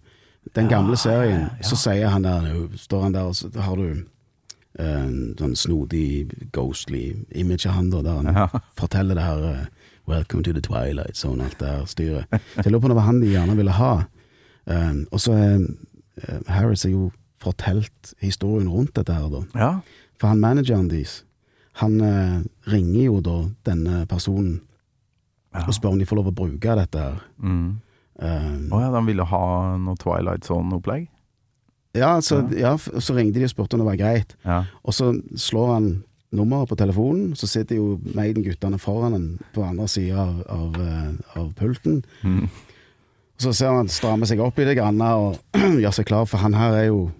[0.56, 1.46] den gamle serien.
[1.62, 3.86] Så sier han der, står han der, og så har du
[4.82, 5.06] eh,
[5.38, 8.48] sånn snodig, ghostly image av han da, der han Ja.
[8.76, 9.64] forteller det her eh,
[10.08, 12.24] Welcome to the Twilight Zone, alt det her styret.
[12.56, 13.92] Så jeg lurer på om det var han de gjerne ville ha.
[14.66, 15.66] Eh, og så er
[16.48, 19.42] Harris er jo fortalt historien rundt dette her, da.
[19.58, 19.70] Ja.
[20.20, 21.22] For han manageren deres,
[21.80, 24.60] han eh, ringer jo da denne personen
[25.52, 25.66] Ja.
[25.66, 27.18] og spør om de får lov å bruke dette her.
[27.42, 27.80] Mm.
[28.22, 29.42] Um, oh, ja, de ville ha
[29.80, 31.08] noe Twilight Zone-opplegg?
[31.92, 34.36] ja, så, ja, ja, så ringte de og spurte om det var greit.
[34.48, 34.62] Ja.
[34.82, 35.88] Og så slår han
[36.32, 41.10] nummeret på telefonen, så sitter jo Maiden-guttene foran han på andre sida av, av, eh,
[41.36, 41.98] av pulten.
[42.24, 42.46] Mm.
[43.42, 45.36] Så ser han strammer seg opp i det grann og
[45.82, 47.10] gjør seg klar, for han her er jo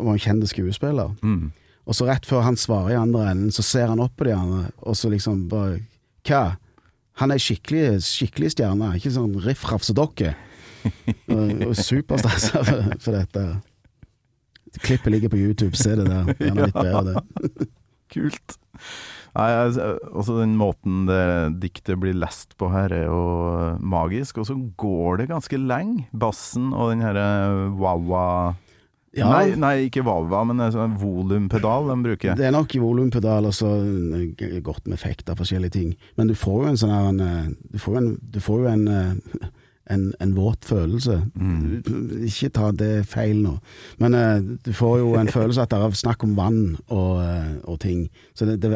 [0.00, 1.12] var en kjent skuespiller.
[1.20, 1.50] Mm.
[1.84, 4.34] Og så rett før han svarer i andre enden, så ser han opp på de
[4.36, 5.82] andre, og så liksom bare
[6.24, 6.56] Hva?
[7.20, 9.36] Han er skikkelig, skikkelig stjerne, ikke sånn
[9.94, 10.32] dere.
[11.30, 13.44] Og, og for, for dette.
[14.82, 16.32] Klippet ligger på YouTube, se det der.
[16.40, 17.68] Gjerne litt bedre, det.
[18.14, 18.56] Kult.
[19.34, 21.22] Nei, altså, den måten det
[21.62, 23.22] diktet blir lest på her, er jo
[23.82, 24.38] magisk.
[24.42, 26.08] Og så går det ganske lenge.
[26.10, 27.26] Bassen og den herre
[27.78, 28.26] wawa
[29.14, 32.34] Ja, nei, nei, ikke wawa, men sånn volumpedal den bruker.
[32.38, 35.92] det er nok volumpedal og så eh, godt med effekt av forskjellige ting.
[36.18, 38.64] Men du får jo en sånn her en, eh, Du får jo en, du får
[38.64, 39.44] jo en, eh,
[39.94, 41.20] en, en våt følelse.
[41.38, 42.24] Mm.
[42.26, 43.58] Ikke ta det feil nå,
[44.02, 44.16] men
[44.64, 47.20] du får jo en følelse at det er snakk om vann og,
[47.68, 48.08] og ting.
[48.34, 48.72] Så det, det,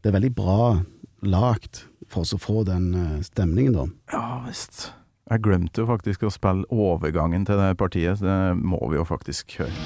[0.00, 0.78] det er veldig bra
[1.26, 2.94] lagt for å få den
[3.26, 3.86] stemningen, da.
[4.14, 4.88] Ja visst.
[5.30, 9.06] Jeg glemte jo faktisk å spille overgangen til det partiet, så det må vi jo
[9.06, 9.70] faktisk høre.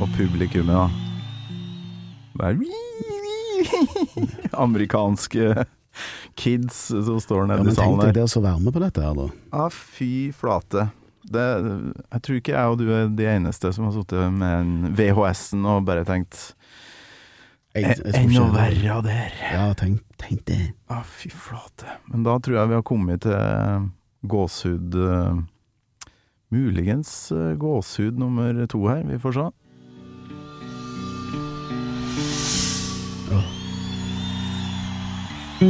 [0.00, 0.88] Og publikummet, da.
[4.66, 5.66] Amerikanske
[6.36, 9.04] kids som står nede Ja, nede men tenk deg det å være med på dette
[9.04, 9.26] her, da.
[9.52, 10.88] Ja, fy flate.
[11.26, 11.44] Det,
[12.12, 15.64] jeg tror ikke jeg og du er de eneste som har sittet med en VHS-en
[15.66, 16.52] og bare tenkt
[17.76, 19.32] Enda verre av det her.
[19.52, 20.62] Ja, tenk, tenk det.
[20.88, 21.98] Ja, fy flate.
[22.08, 23.90] Men da tror jeg vi har kommet til
[24.32, 25.42] gåshud eh,
[26.54, 29.02] Muligens gåshud gåsehud nummer to her.
[29.04, 29.46] Vi får se.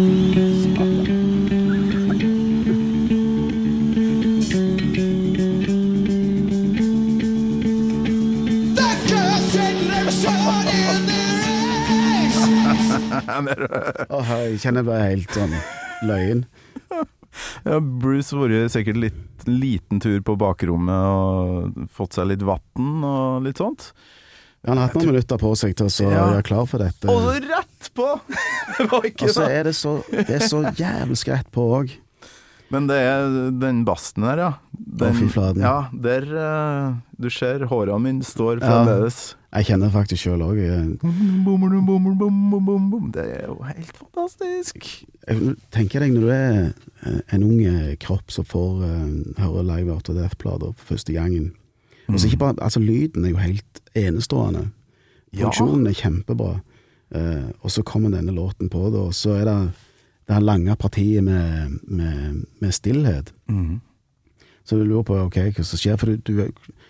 [14.11, 15.55] Åh, jeg kjenner bare helt sånn
[16.07, 16.44] løyen.
[17.66, 23.05] Ja, Bruce har vært sikkert litt liten tur på bakrommet og fått seg litt vann
[23.07, 23.92] og litt sånt.
[24.66, 26.27] Han har hatt noen minutter på seg til å så Ja.
[26.27, 27.07] gjøre klar for dette.
[27.07, 27.37] Og så
[27.77, 28.21] rett på!
[29.27, 31.91] Og så er det så, det er så jævlig rett på òg.
[32.69, 34.53] Men det er den basten der, ja.
[34.73, 35.62] Den, fladen.
[35.62, 38.67] Ja, der uh, Du ser håra mine står Ja.
[38.67, 39.37] fremdeles.
[39.57, 40.57] Jeg kjenner faktisk sjøl òg.
[40.59, 40.67] Det
[43.23, 44.77] er jo helt fantastisk.
[45.29, 46.73] jeg tenker deg når du er
[47.07, 49.09] eh, en ung eh, kropp som får uh,
[49.39, 51.53] høre Live Out of Death-plater for første gangen.
[52.09, 52.19] Mm.
[52.19, 54.71] så ikke bare, altså Lyden er jo helt enestående.
[55.33, 55.49] Ja.
[55.49, 56.61] Er kjempebra.
[57.14, 59.59] Eh, og så kommer denne låten på, da, og så er det
[60.27, 63.33] det her lange partiet med, med, med stillhet.
[63.49, 63.81] Mhm.
[64.66, 66.40] Så du lurer på ok, hva som skjer, for du, du,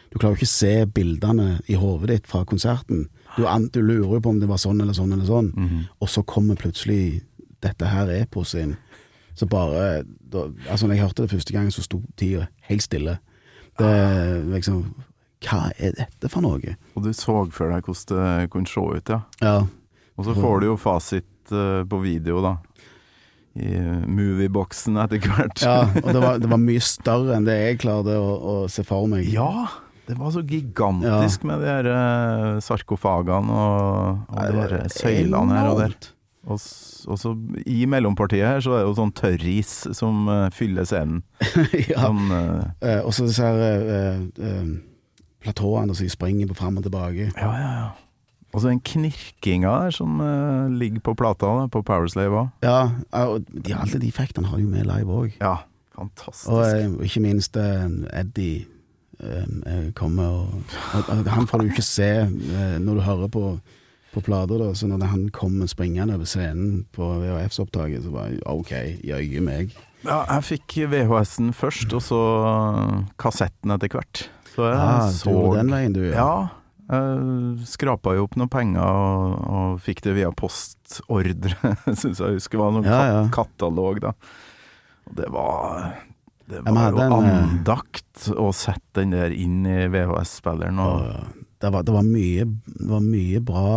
[0.09, 3.03] du klarer jo ikke å se bildene i hodet ditt fra konserten.
[3.37, 3.43] Du,
[3.75, 5.83] du lurer jo på om det var sånn eller sånn eller sånn, Mhm.
[6.01, 7.21] og så kommer plutselig
[7.61, 8.77] dette her eposet inn.
[9.37, 13.19] Så bare da, Altså, når jeg hørte det første gang, så sto tida helt stille.
[13.79, 14.95] Det liksom
[15.45, 16.77] Hva er dette for noe?
[16.97, 19.21] Og du så for deg hvordan det kunne se ut, ja.
[19.43, 19.67] Ja.
[20.17, 22.57] Og så får du jo fasit eh, på video, da.
[23.57, 25.63] I eh, movieboksen etter hvert.
[25.65, 28.85] ja og det var, det var mye større enn det jeg klarte å, å se
[28.87, 29.29] for meg.
[29.33, 29.69] Ja,
[30.07, 34.93] det var så gigantisk med de her eh, sarkofagene og, og Nei, de det her
[34.95, 35.97] søylene her og der.
[36.47, 36.63] Og,
[37.11, 37.33] og så
[37.67, 41.25] i mellompartiet her så er det jo sånn tørris som uh, fyller scenen.
[41.91, 42.05] ja.
[42.05, 44.69] Sånn, uh, Eh, og så disse her uh, eh,
[45.43, 47.33] platåene som springer på fram og tilbake.
[47.35, 47.89] ja, ja, ja.
[48.57, 52.53] Og så den knirkinga der som uh, ligger på plata da, på Powerslave òg.
[52.65, 52.79] Ja,
[53.27, 55.35] og de, alle de effektene har jo med live òg.
[55.43, 55.59] Ja,
[55.99, 56.49] fantastisk.
[56.49, 57.85] Og eh, ikke minst eh,
[58.17, 58.65] Eddie
[59.97, 60.73] kommer og,
[61.09, 63.45] og, Han får du ikke se når du hører på,
[64.13, 64.75] på plater, da.
[64.77, 68.75] Så når han kommer springende over scenen på VHS-opptaket, så bare OK,
[69.09, 69.73] jøye meg.
[70.05, 72.21] Ja, jeg fikk VHS-en først, og så
[73.21, 74.27] kassetten etter hvert.
[74.53, 76.05] Så jeg Ah, så den veien, du.
[76.13, 76.49] Ja.
[76.87, 82.59] Jeg skrapa jo opp noen penger og, og fikk det via postordre, syns jeg husker.
[82.59, 83.23] Det var noen Ja, ja.
[83.35, 84.13] katalog, da.
[85.07, 85.89] Og det var
[86.47, 90.79] Det var jo den, eh, andakt å sette den der inn i VHS-spilleren.
[91.59, 93.69] Det var, det var mye, det var mye bra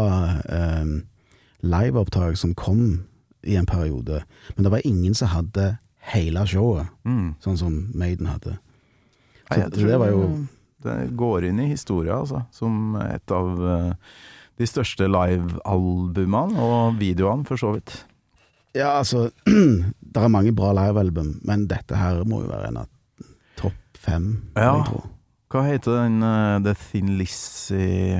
[0.46, 0.96] eh,
[1.66, 3.08] liveopptak som kom
[3.42, 4.22] i en periode,
[4.56, 5.78] men det var ingen som hadde
[6.14, 7.40] hele showet, mm.
[7.44, 8.58] sånn som Maiden hadde.
[9.50, 10.26] Så Nei, det var jo
[10.84, 12.44] Det går inn i historia, altså.
[12.56, 13.92] Som et av eh,
[14.60, 17.94] de største livealbumene, og videoene, for så vidt.
[18.78, 19.30] Ja, altså
[20.14, 22.90] Det er mange bra livealbum, men dette her må jo være en av
[23.60, 24.76] topp fem, Ja.
[25.50, 28.20] Hva heter den uh, The Thin Lizzie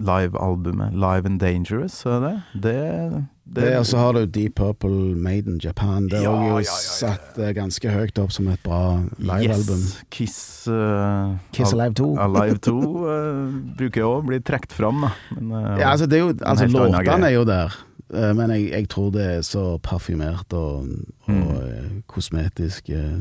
[0.00, 0.94] live-albumet?
[0.96, 2.32] Live and Dangerous, er det
[2.64, 3.26] det?
[3.50, 6.04] Det, og så har du Deep Purple Maiden Japan.
[6.06, 7.16] Det er Ja, også jo ja, ja, ja.
[7.16, 9.80] satt eh, ganske høyt opp som et bra livealbum.
[9.82, 10.36] Yes, Kiss
[10.70, 12.06] uh, Kiss Alive 2.
[12.28, 15.10] Alive 2 uh, bruker jo å bli trukket fram, da.
[15.34, 17.74] Men, uh, Ja, altså, det er jo, altså låtene er jo der,
[18.14, 20.86] eh, men jeg, jeg tror det er så parfymert og,
[21.26, 21.42] og Mm.
[21.50, 23.18] eh, kosmetisk eh,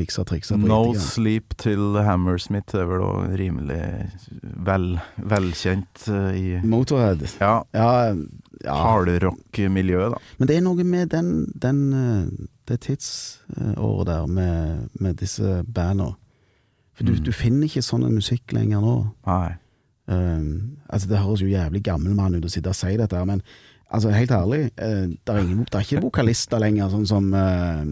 [0.00, 1.06] fiksa triksa på No ettergang.
[1.06, 3.80] Sleep til Hammersmith er vel også rimelig
[4.66, 4.86] vel,
[5.30, 7.22] velkjent eh, i Motorhead.
[7.40, 7.90] ja, Ja,
[8.64, 8.74] ja.
[8.76, 10.18] hardrock-miljøet, da.
[10.38, 11.30] Men det er noe med den,
[11.62, 16.12] den eh, det tidsåret der med, med disse banda.
[16.94, 17.24] For du, Mm.
[17.24, 18.96] du finner ikke sånn musikk lenger nå.
[19.26, 19.54] Nei.
[20.10, 23.40] Um, altså Det høres jo jævlig gammel mann ut å sitte og si dette, men
[23.90, 27.84] altså helt ærlig, eh, det er, ingen, det er ikke vokalister lenger, sånn som uh,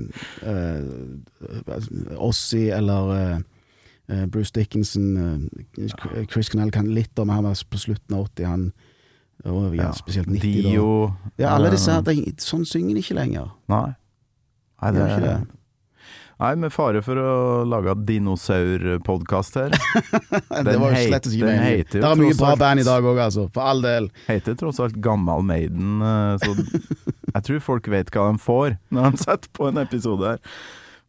[2.17, 5.49] Ossie eller eh, Bruce Dickinson.
[6.31, 8.71] Chris Connell kan litt om han var på slutten av 80, han
[9.47, 10.71] og ja, spesielt 90 da.
[10.73, 10.87] Dio
[11.39, 12.03] Ja, alle disse her,
[12.43, 13.53] sånn synger de ikke lenger.
[13.71, 13.93] Nei.
[14.83, 15.58] Nei, De gjør ikke det.
[16.39, 17.31] Nei, med fare for å
[17.67, 19.73] lage dinosaurpodkast her.
[20.69, 21.89] det var jo slett ikke meningen.
[21.91, 23.49] Det er mye bra band i dag òg, altså.
[23.55, 24.07] For all del.
[24.29, 26.55] Heter tross alt Gammal Maiden, eh, så
[27.35, 30.55] jeg tror folk vet hva de får når de setter på en episode her.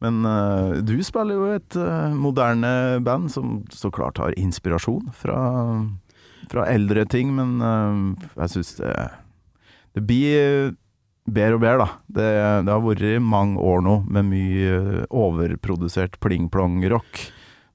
[0.02, 2.72] Men uh, du spiller jo et uh, moderne
[3.06, 5.40] band som så klart har inspirasjon fra,
[6.50, 8.94] fra eldre ting, men uh, jeg syns det,
[9.94, 10.72] det blir
[11.34, 11.88] bedre og bedre, da.
[12.20, 12.30] Det,
[12.68, 17.22] det har vært mange år nå med mye overprodusert pling-plong-rock.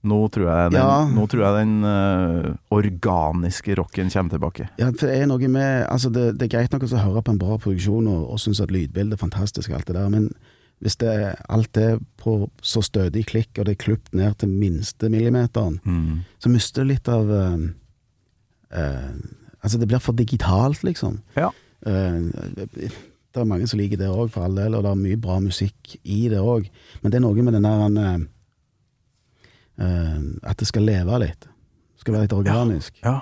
[0.04, 1.04] Nå tror jeg den, Ja.
[1.08, 4.66] nå tror jeg den uh, organiske rocken kommer tilbake.
[4.76, 7.32] Ja, for det er noe med Altså, det, det er greit nok å høre på
[7.32, 10.28] en bra produksjon og, og synes at lydbildet er fantastisk, og alt det der, men
[10.84, 11.14] hvis det
[11.48, 16.20] alt er på så stødig klikk, og det er klipt ned til minste millimeteren, Mm.
[16.38, 17.56] så mister du litt av uh,
[18.76, 19.14] uh,
[19.64, 21.22] Altså, det blir for digitalt, liksom.
[21.40, 21.46] Ja.
[21.88, 22.90] Eh,
[23.34, 25.40] det er mange som liker det òg, for all del, og det er mye bra
[25.42, 26.68] musikk i det òg,
[27.02, 27.66] men det er noe med den
[27.98, 28.26] der
[29.78, 30.18] eh,
[30.50, 31.48] At det skal leve litt.
[31.48, 32.98] Det skal være litt organisk.
[33.04, 33.18] Ja,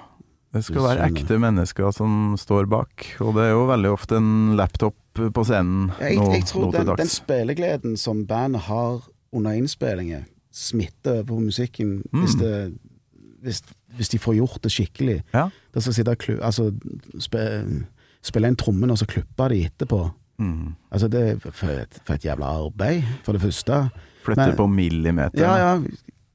[0.52, 4.56] det skal være ekte mennesker som står bak, og det er jo veldig ofte en
[4.58, 9.00] laptop på scenen Jeg, nå, jeg tror nå den, den spillegleden som bandet har
[9.32, 12.40] under innspillinger, smitter på musikken hvis, Mm.
[12.40, 12.78] det,
[13.42, 13.62] hvis,
[13.96, 15.22] hvis de får gjort det skikkelig.
[15.32, 15.46] Ja.
[15.72, 16.68] Det skal sitte altså,
[17.18, 17.40] spe,
[18.22, 20.00] spille inn trommen og så klippe de etterpå.
[20.42, 20.72] Mm.
[20.90, 23.78] Altså, det er for et, for et jævla arbeid, for det første.
[24.24, 25.38] Flytter Men- på millimeter.
[25.42, 25.72] Ja, ja,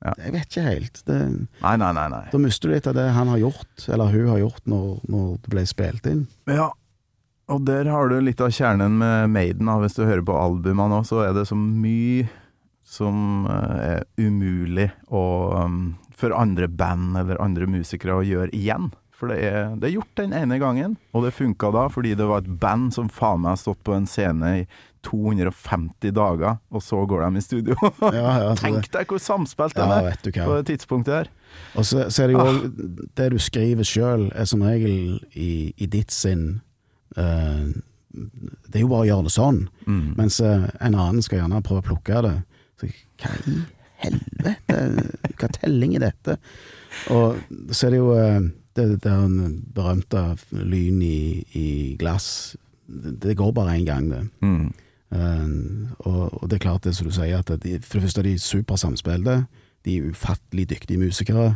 [0.05, 0.11] Ja.
[0.21, 0.99] jeg vet ikke helt.
[1.07, 1.15] Det,
[1.63, 2.07] Nei, nei, nei.
[2.09, 2.23] nei.
[2.31, 5.31] da mister du litt av det han har gjort, eller hun har gjort, når, når
[5.41, 6.27] det ble spilt inn.
[6.47, 6.69] Ja.
[7.49, 9.65] Og der har du litt av kjernen med Maiden.
[9.81, 12.27] Hvis du hører på albumene nå, så er det så mye
[12.83, 15.23] som eh, er umulig å,
[15.65, 18.91] um, for andre band eller andre musikere å gjøre igjen.
[19.17, 22.27] For det er, det er gjort den ene gangen, og det funka da fordi det
[22.29, 24.67] var et band som faen meg har stått på en scene i
[25.07, 27.75] 250 dager, og så går de i studio.
[28.01, 30.45] Ja, ja, Tenk deg hvor samspilt Ja, er du hva.
[30.45, 31.29] på det tidspunktet her.
[31.79, 32.59] Og så, så er det jo Ah.
[33.17, 36.59] Det du skriver sjøl, er som regel i, i ditt sinn
[37.17, 37.65] uh,
[38.13, 39.63] Det er jo bare å gjøre det sånn.
[39.87, 40.05] Mm.
[40.19, 42.35] Mens en annen skal gjerne prøve å plukke det.
[42.81, 42.89] Så
[43.21, 43.57] hva i
[44.03, 44.77] helvete?
[45.37, 46.37] Hva telling er dette?
[47.13, 47.37] Og
[47.71, 48.47] så er det jo eh,
[48.77, 52.55] det, er den berømte lyn i, i glass.
[52.87, 54.23] Det, går bare én gang, det.
[54.41, 54.73] Mm.
[55.11, 55.47] Eh,
[55.99, 58.29] og, og det er klart det som du sier, at de, for det første er
[58.29, 59.37] de supersamspilte.
[59.85, 61.55] De er ufattelig dyktige musikere.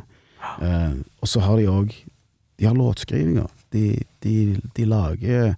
[0.62, 1.92] Uh, og så har de òg
[2.58, 3.46] De har låtskrivinger.
[3.74, 5.54] De, de, de lager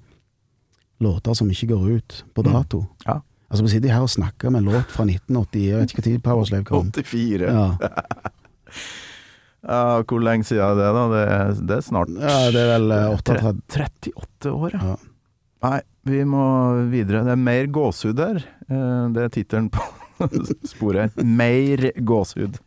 [0.99, 2.85] låter som ikke går ut på dato.
[3.07, 3.19] Ja.
[3.49, 5.65] Altså Vi sitter her og snakker om en låt fra 1980.
[5.67, 6.91] Jeg vet ikke når Powerslave kom.
[6.91, 7.41] 84.
[7.41, 7.75] Ja.
[9.63, 11.03] Ja, hvor lenge siden er det, da?
[11.13, 13.53] Det er, det er snart ja, det er vel eh, 38
[14.11, 14.93] 38 år, ja.
[14.93, 14.95] Ja.
[15.63, 15.77] Nei,
[16.11, 16.43] vi må
[16.91, 17.21] videre.
[17.23, 18.41] Det er mer gåsehud her.
[18.67, 19.85] Eh, Det er tittelen på
[20.73, 21.15] sporet.
[21.23, 22.59] Mer gåsehud.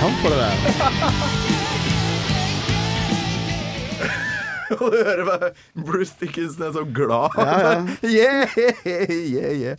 [0.00, 1.37] Han på det der.
[4.80, 7.36] Og du hører bare Bruce Dickinson er så glad.
[7.38, 9.76] Ja, yeah, yeah, yeah.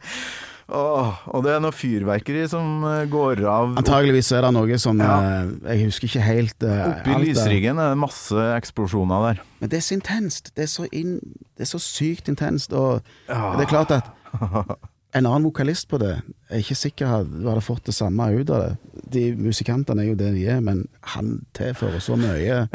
[0.69, 4.99] Åh, og det er noe fyrverkeri som eh, går av Antageligvis er det noe som
[5.01, 5.15] Ja.
[5.25, 9.41] eh, Jeg husker ikke helt uh, Oppi lysryggen er det masse eksplosjoner der.
[9.63, 10.51] Men det er så intenst.
[10.53, 11.15] Det er så, inn,
[11.57, 12.69] det er så sykt intenst.
[12.77, 13.55] Og Ja.
[13.57, 14.11] det er klart at
[15.17, 18.53] en annen vokalist på det Jeg er ikke sikker du hadde fått det samme ut
[18.53, 19.01] av det.
[19.09, 20.85] De musikantene er jo det de er, men
[21.15, 22.67] han tilfører så mye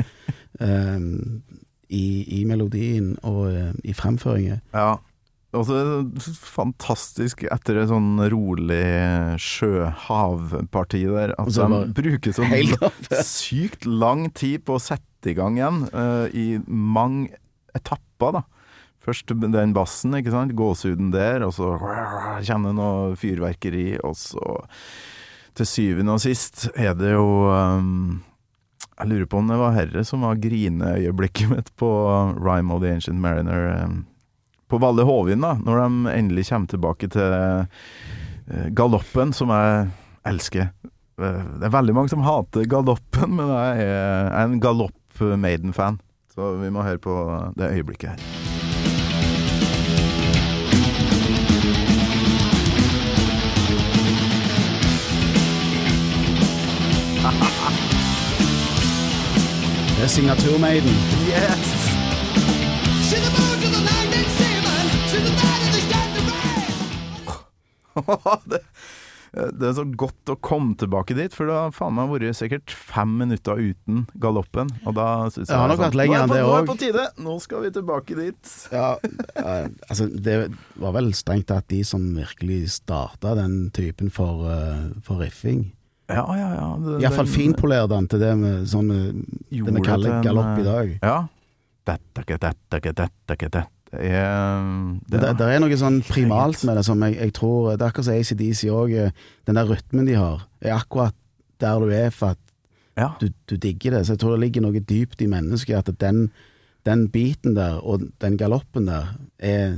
[0.58, 0.98] eh,
[1.88, 4.62] i, i melodien og eh, i fremføringen.
[4.74, 4.96] Ja.
[5.54, 8.82] Og så er det fantastisk etter et sånn rolig
[9.38, 12.48] sjøhavparti der, at de bruker så
[13.28, 17.38] sykt lang tid på å sette i gang igjen, uh, i mange
[17.78, 18.42] etapper, da.
[19.04, 21.74] Først den bassen, ikke sant, gåsehuden der, og så
[22.42, 24.56] kjenner noe fyrverkeri, og så
[25.54, 28.22] til syvende og sist er det jo um,
[28.94, 31.88] Jeg lurer på om det var herre som var grineøyeblikket mitt på
[32.38, 33.84] Rhyme of the Ancient Mariner.
[33.84, 34.04] Um,
[34.70, 39.90] på Valle Hovin, da, når de endelig kommer tilbake til eh, galoppen, som jeg
[40.30, 40.70] elsker.
[41.20, 46.00] Eh, Det er veldig mange som hater galoppen, men jeg er en galopp-Maiden-fan.
[46.34, 47.14] Så vi må høre på
[47.60, 48.53] det øyeblikket her.
[60.04, 60.96] Det er signaturmaiden.
[61.32, 61.70] Yes!
[68.50, 68.58] Det,
[69.58, 72.74] det er så godt å komme tilbake dit, for det har faen meg vært sikkert
[72.76, 74.68] fem minutter uten galoppen.
[74.84, 76.60] Og da synes Det har nok vært lenger nå er enn på- det Nå er
[76.60, 77.06] det på tide!
[77.24, 78.52] Nå skal vi tilbake dit.
[78.76, 80.36] Ja, uh, altså det
[80.84, 85.70] var vel strengt tatt de som virkelig starta den typen for, uh, for riffing.
[86.08, 86.66] Ja, ja, ja.
[86.84, 87.32] det- Iallfall den-
[88.08, 89.12] til det med sånn eh,
[89.82, 90.98] kaller galopp i eh, dag.
[91.02, 91.28] Ja.
[91.86, 93.66] Dette, dette, dette, dette.
[93.94, 94.62] Det er,
[95.08, 97.90] Det, det, det er noe sånn primalt med det som jeg, jeg tror Det er
[97.92, 98.94] akkurat som ACDC òg.
[99.46, 101.14] Den der rytmen de har, er akkurat
[101.60, 102.38] der du er for at
[102.98, 103.12] ja.
[103.20, 104.06] du, du digger det.
[104.06, 106.30] Så jeg tror det ligger noe dypt i mennesket at den,
[106.84, 109.76] den biten der og den galoppen der er,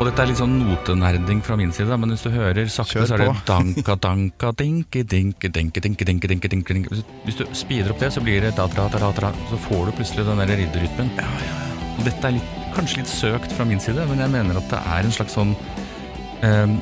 [0.00, 3.18] Og dette er litt sånn notenerding fra min side, men hvis du hører sakte, så
[3.18, 7.92] er det danka, danka, dinki dinki dinki dinki dinki dinki dinki dinki Hvis- du speeder
[7.92, 10.56] opp det, så blir det da, da, da, da, så får du plutselig den der
[10.56, 11.12] ridderrytmen.
[11.98, 14.80] Og Dette er litt, kanskje litt søkt fra min side, men jeg mener at det
[14.80, 15.52] er en slags sånn
[16.48, 16.78] eh,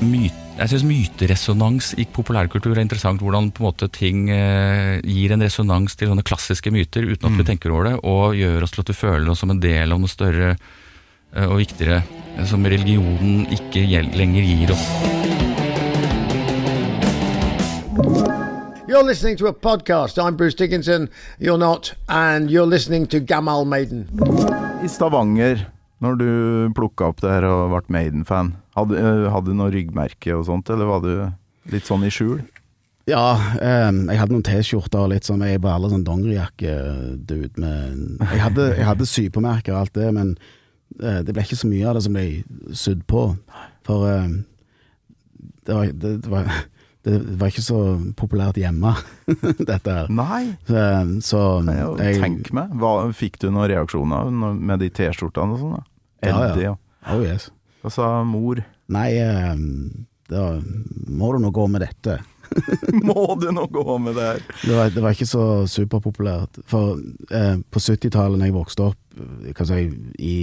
[0.00, 3.22] myte jeg syns myteresonans i populærkultur er interessant.
[3.24, 7.38] Hvordan på en måte ting eh, gir en resonans til sånne klassiske myter uten at
[7.40, 9.92] vi tenker over det, og gjør oss til at vi føler oss som en del
[9.96, 10.52] av noe større
[11.32, 12.02] og viktigere,
[12.36, 14.86] eh, som religionen ikke lenger gir oss.
[18.86, 20.18] You're listening to a podcast.
[20.18, 21.08] I'm Bruce Dickinson.
[21.38, 21.94] You're not.
[22.08, 24.08] And you're listening to Gamal Maiden.
[24.84, 25.66] I Stavanger,
[26.00, 30.36] når du plukka opp det her og ble Maiden-fan, hadde, eh, hadde du noe ryggmerke
[30.36, 32.42] og sånt, eller var du litt sånn i skjul?
[33.08, 33.34] Ja,
[33.88, 38.38] um, jeg hadde noen T-skjorter og litt sånn Jeg var alle sånn dongerijakke-dude med Jeg
[38.44, 40.60] hadde, jeg hadde sypemerker og alt det, men eh,
[41.00, 42.26] det ble ikke så mye av det som ble
[42.76, 43.24] sydd på.
[43.86, 44.34] For ehm,
[45.66, 46.50] det, var, det, det, var,
[47.06, 47.80] det var ikke så
[48.18, 48.94] populært hjemme,
[49.70, 50.12] dette her.
[50.12, 50.84] Nei, Så,
[51.30, 52.76] så kan jeg jeg Tenk meg.
[52.82, 55.88] Hva, fikk du noen reaksjoner med de T-skjortene og sånn?
[56.22, 56.76] Ja, ja.
[57.10, 57.48] Oh yes.
[57.82, 58.60] Hva sa mor?
[58.92, 59.08] Nei,
[60.30, 60.44] da
[61.10, 62.20] må du nå gå med dette.
[63.08, 64.42] Må du nå gå med det her?
[64.62, 66.58] Det var, det var ikke så superpopulært.
[66.68, 66.98] For
[67.30, 68.98] eh, på 70-tallet, da jeg vokste opp
[69.56, 69.80] kan si,
[70.24, 70.36] i,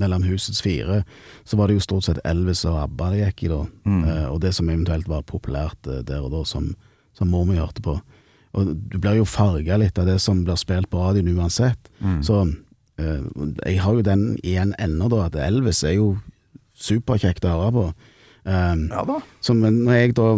[0.00, 1.02] mellom husets fire,
[1.48, 3.60] så var det jo stort sett Elvis og ABBA det gikk i da.
[3.96, 6.72] Eh, og det som eventuelt var populært eh, der og da, som,
[7.16, 7.96] som mor mi hørte på.
[8.58, 11.90] Og du blir jo farga litt av det som blir spilt på radioen uansett.
[12.26, 12.42] Så
[12.98, 13.20] eh,
[13.64, 16.14] jeg har jo den igjen ennå, da, at Elvis er jo
[16.80, 17.84] superkjekt å høre på.
[18.40, 19.18] Um, Ja da.
[19.44, 20.28] så men når jeg da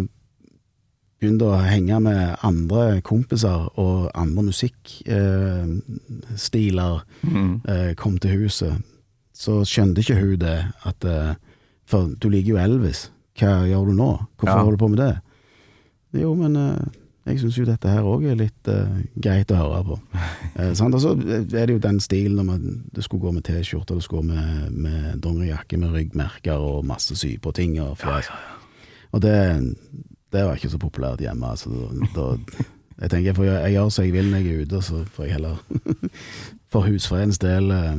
[1.23, 7.53] begynte å henge med andre kompiser og andre musikkstiler eh, mm.
[7.69, 8.75] eh, kom til huset,
[9.33, 10.59] så skjønte ikke hun det
[10.89, 11.35] at eh,
[11.93, 13.01] For du liker jo Elvis,
[13.39, 14.11] hva gjør du nå?
[14.39, 14.59] Hvorfor Ja.
[14.63, 15.15] holder du på med det?
[16.23, 16.85] Jo, men eh,
[17.27, 19.97] jeg syns jo dette her òg er litt eh, greit å høre på.
[20.53, 20.93] Eh, sant?
[20.93, 22.61] Og så er det jo den stilen om at
[22.93, 27.17] du skulle gå med T-skjorte, du skulle gå med, med dongerijakke med ryggmerker og masse
[27.17, 28.29] sy på ting og fjes.
[29.17, 29.33] Og det,
[30.33, 31.47] det var ikke så populært hjemme.
[31.53, 31.77] Altså, da,
[32.17, 32.25] da,
[33.03, 35.23] jeg tenker jeg, får, jeg gjør som jeg vil når jeg er ute, så får
[35.27, 35.57] jeg heller
[36.73, 37.99] for husfredens del eh,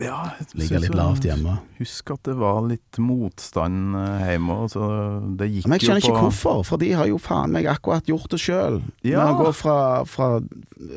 [0.00, 0.20] Ja,
[0.56, 1.58] ligge litt lavt hjemme.
[1.76, 4.80] Husk at det var litt motstand eh, hjemme, så
[5.36, 8.30] det gikk Men jeg skjønner ikke hvorfor, for de har jo faen meg akkurat gjort
[8.32, 8.80] det sjøl.
[9.04, 9.20] Ja.
[9.26, 9.76] Med å gå fra,
[10.08, 10.28] fra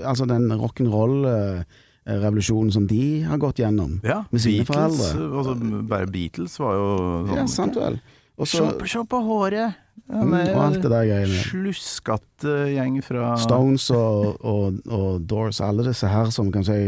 [0.07, 3.99] altså den rock'n'roll-revolusjonen som de har gått gjennom.
[4.07, 5.43] Ja, med sine Beatles, foreldre.
[5.43, 5.53] altså
[5.91, 6.88] bare Beatles var jo
[7.27, 7.99] sånn Ja, sant vel.
[8.38, 9.79] Og så Se, se på håret!
[10.11, 11.43] Han Mm, og alt det der greiene.
[11.47, 16.79] Sluskete gjeng fra Stones og, og, og Doors, alle disse her som kan si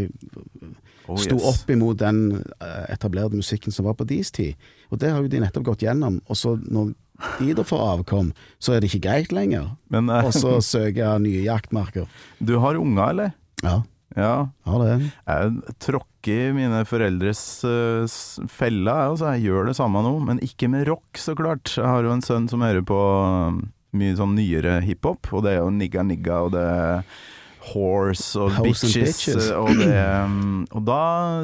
[1.05, 1.45] Oh, sto yes.
[1.45, 4.55] opp imot den eh, etablerte musikken som var på deres tid.
[4.89, 6.17] Og det har jo de nettopp gått gjennom.
[6.25, 6.95] Og så når
[7.37, 9.75] de da får avkom, så er det ikke greit lenger.
[9.93, 12.09] Men uh, Og så søker jeg nye jaktmarker.
[12.47, 13.35] du har unger, eller?
[13.61, 13.83] Ja,
[14.15, 14.47] Ja.
[14.65, 14.95] ja det.
[15.27, 18.07] Jeg tråkker mine foreldres uh,
[18.51, 19.31] felle, jeg, altså.
[19.35, 21.75] Jeg gjør det samme nå, men ikke med rock, så klart.
[21.75, 23.61] Jeg har jo en sønn som hører på um,
[23.95, 27.23] mye sånn nyere hiphop, og det er jo nigga nigga, og det er
[27.71, 29.47] horse og House bitches, bitches.
[29.49, 30.99] eh, og det um, Og da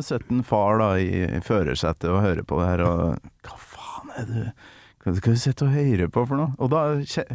[0.05, 4.29] sitter en far da i førersetet og hører på det her, og hva faen er
[4.29, 4.45] det
[5.01, 6.51] hva skal du sitter og høre på for noe?
[6.61, 6.81] Og da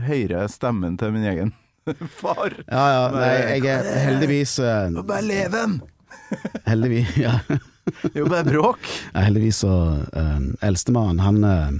[0.07, 1.49] hører jeg stemmen til min egen
[2.22, 2.55] far.
[2.66, 3.03] Ja, ja.
[3.14, 4.57] Nei, jeg er heldigvis
[4.95, 5.80] Må Og bare leven!
[6.70, 7.37] Heldigvis, ja.
[7.47, 8.87] Det er jo bare bråk.
[9.14, 11.76] Ja, heldigvis så uh, Eldstemann, han, uh,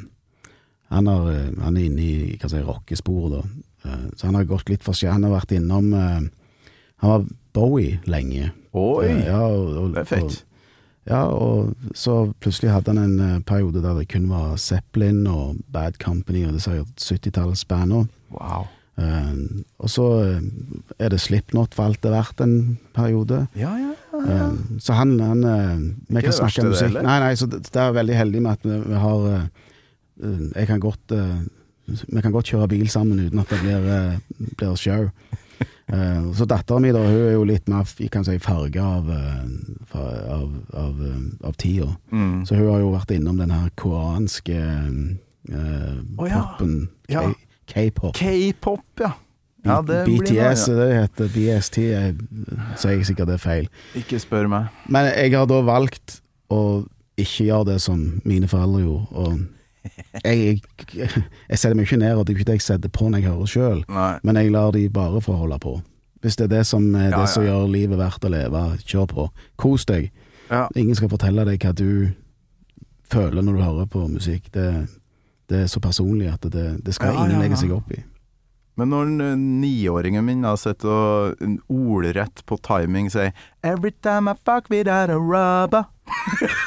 [0.95, 3.89] han, har, eh, han er inne i hva si, rockesporet, da.
[3.89, 4.95] Uh, så han har gått litt for.
[5.11, 6.21] Han har vært innom uh,
[7.03, 7.27] Han var
[7.57, 8.53] Bowie lenge.
[8.77, 10.23] Oi, Eh, ja, og, og, det er fett.
[10.25, 10.43] Og,
[11.07, 15.63] ja, og så plutselig hadde han en eh, periode der det kun var Zeppelin og
[15.73, 18.11] Bad Company og disse 70-tallsbandene.
[18.35, 18.67] Wow.
[18.97, 19.33] Eh,
[19.77, 20.45] og så eh,
[20.99, 22.57] er det Slipknot for alt det er verdt en
[22.97, 23.43] periode.
[23.59, 24.23] Ja, ja, ja.
[24.25, 25.43] Eh, Så han, han
[26.09, 26.89] Vi kan snakke om det musikk.
[26.89, 27.03] heller.
[27.05, 29.47] Nei, nei, så det, det er veldig heldig med at vi, vi har eh,
[30.57, 31.43] Jeg kan godt uh,
[32.09, 35.11] Vi kan godt kjøre bil sammen uten at det blir, uh, blir show.
[35.93, 38.09] Uh, så dattera mi, da, hun er jo litt mer si,
[38.41, 39.11] farga av,
[39.93, 41.05] av, av,
[41.45, 41.93] av tida.
[42.11, 42.47] Mm.
[42.49, 46.41] Så hun har jo vært innom den her koranske uh, oh, ja.
[46.57, 46.89] popen.
[47.13, 47.29] Ja.
[47.71, 48.15] K-pop.
[48.19, 49.13] K-pop, ja.
[49.67, 51.77] Ja, det blir BTS, noe, det heter BST,
[52.79, 53.67] sier jeg sikkert det er feil.
[53.99, 54.69] Ikke spør meg.
[54.87, 56.21] Men jeg har da valgt
[56.55, 56.61] å
[57.19, 59.07] ikke gjøre det som mine foreldre gjorde.
[59.11, 59.41] Og
[60.23, 60.61] jeg,
[60.95, 61.11] jeg,
[61.49, 63.31] jeg setter meg ikke ned, og det er ikke det jeg setter på når jeg
[63.33, 63.83] hører sjøl,
[64.23, 65.75] men jeg lar de bare få holde på.
[66.23, 67.53] Hvis det er det som er Ja, det som ja.
[67.53, 69.27] gjør livet verdt å leve, kjør på.
[69.61, 70.09] Kos deg.
[70.51, 70.67] Ja.
[70.79, 72.15] Ingen skal fortelle deg hva du
[73.11, 74.49] føler når du hører på musikk.
[74.55, 74.87] Det,
[75.51, 78.03] det er så personlig at det, det skal Ja, ingen ja, legge seg opp i.
[78.77, 83.31] Men når en, niåringen min da sitter og en ordrett på timing sier
[83.65, 85.87] Every time I fuck without a rubber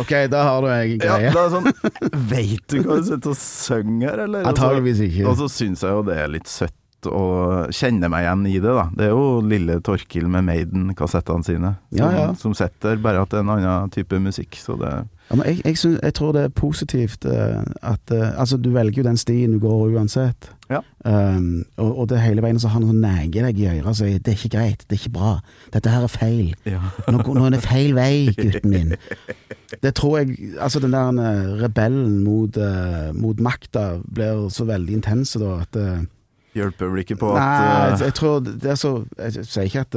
[0.00, 1.32] Ok, da har du en greie.
[1.32, 1.66] Ja, sånn
[2.30, 4.46] Veit du hva du sitter og synger, eller?
[4.48, 5.26] Antageligvis ikke.
[5.28, 7.22] Og så syns jeg jo det er litt søtt å
[7.74, 8.84] kjenne meg igjen i det, da.
[8.94, 12.28] Det er jo lille Torkil med Maiden-kassettene sine som, Ja, ja.
[12.38, 14.54] som setter, bare at det er en annen type musikk.
[14.62, 14.92] Så det
[15.32, 18.68] Ja, men jeg, jeg, synes, jeg tror det er positivt eh, at eh, Altså, du
[18.70, 20.50] velger jo den stien du går uansett.
[20.70, 20.82] Ja.
[21.04, 23.96] Um, og, og det hele veien så har han sånn neger deg i øret og
[23.96, 25.40] sier 'det er ikke greit, det er ikke bra',
[25.72, 26.54] 'dette her er feil'.
[26.68, 26.80] Ja.
[27.08, 28.94] Nå, nå er det feil vei, gutten min.
[29.82, 35.00] Det tror jeg Altså, den der eh, rebellen mot, uh, mot makta blir så veldig
[35.00, 36.04] intense da at uh,
[36.52, 39.86] Hjelper vel ikke på Nei, at jeg, eh, jeg tror det så Jeg sier ikke
[39.86, 39.94] at,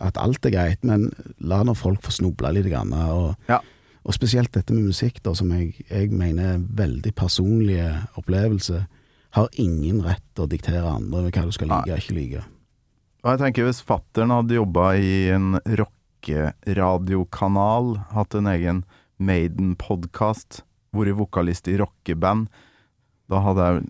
[0.00, 2.70] at alt er greit, men la nå folk få snuble litt.
[2.72, 3.60] Grann, og, Ja.
[4.00, 7.88] Og spesielt dette med musikk, da, som jeg, jeg mener er veldig personlige
[8.20, 8.82] opplevelser,
[9.36, 12.40] har ingen rett til å diktere andre med hva du skal like og ikke like.
[13.20, 17.84] Og jeg tenker hvis fattern hadde jobba i en rockeradiokanal,
[18.16, 18.78] hatt en egen
[19.20, 20.50] Maiden-podkast,
[20.96, 22.48] vært vokalist i rockeband,
[23.30, 23.80] da hadde jeg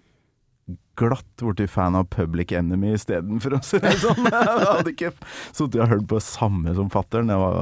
[1.00, 4.26] glatt blitt fan av Public Enemy istedenfor å si det sånn.
[4.34, 5.12] Jeg hadde ikke
[5.48, 7.30] sittet og hørt på det samme som fattern.
[7.30, 7.54] Det var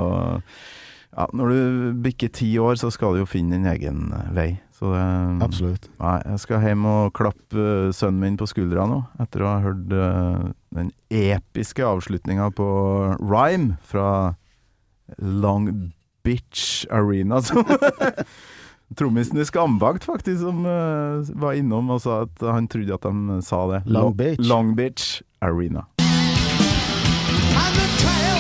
[1.19, 4.53] ja, Når du bikker ti år, så skal du jo finne din egen vei.
[4.79, 5.03] Så det,
[5.43, 5.89] Absolutt.
[5.99, 9.57] Nei, jeg skal hjem og klappe eh, sønnen min på skuldra nå, etter å ha
[9.65, 12.69] hørt uh, den episke avslutninga på
[13.19, 14.37] Rhyme fra
[15.19, 15.91] Long
[16.23, 17.43] Bitch Arena.
[17.49, 17.67] Som
[18.97, 23.43] Trommisen i Skambakt, faktisk, som uh, var innom og sa at han trodde at de
[23.45, 23.83] sa det.
[23.91, 24.47] Long Lo- Bitch.
[24.47, 25.89] Long Bitch Arena.
[27.59, 28.38] I'm the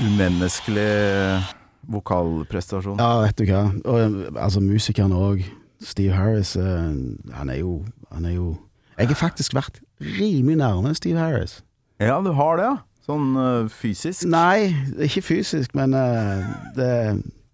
[0.00, 1.42] Umenneskelig
[1.90, 3.00] vokalprestasjon.
[3.00, 3.64] Ja, vet du hva.
[3.84, 5.44] Og, altså, musikeren òg,
[5.84, 6.92] Steve Harris, eh,
[7.32, 8.56] han er jo Han er jo
[8.98, 11.62] Jeg har faktisk vært rimelig nærme Steve Harris.
[12.00, 12.76] Ja, du har det, ja?
[13.06, 14.26] Sånn eh, fysisk?
[14.28, 16.90] Nei, ikke fysisk, men eh, det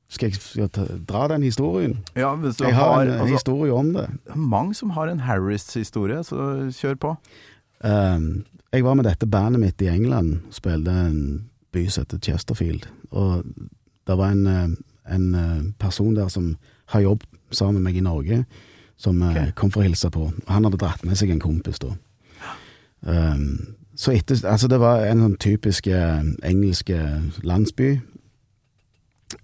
[0.08, 1.98] Skal jeg skal jeg dra den historien?
[2.16, 4.06] Ja, hvis du Jeg har en altså, historie om det.
[4.26, 7.16] Det er mange som har en Harris-historie, så kjør på.
[7.82, 11.20] Um, jeg var med dette bandet mitt i England, spilte en
[11.76, 12.88] by som heter Chesterfield.
[13.12, 13.44] Og
[14.08, 16.54] det var en, eh, en eh, person der som
[16.94, 18.44] har jobbet sammen med meg i Norge,
[18.96, 19.52] som okay.
[19.54, 20.30] Kom for å hilse på.
[20.48, 21.92] Han hadde dratt med seg en kompis da.
[23.06, 27.90] Um, så etter, altså det var en sånn typisk eh, engelsk eh, landsby.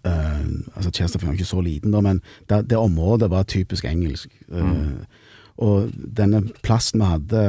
[0.07, 4.33] Uh, altså Chesterfield var ikke så liten da, men det, det området var typisk engelsk.
[4.49, 5.05] Eh,
[5.63, 7.43] Og denne plassen vi hadde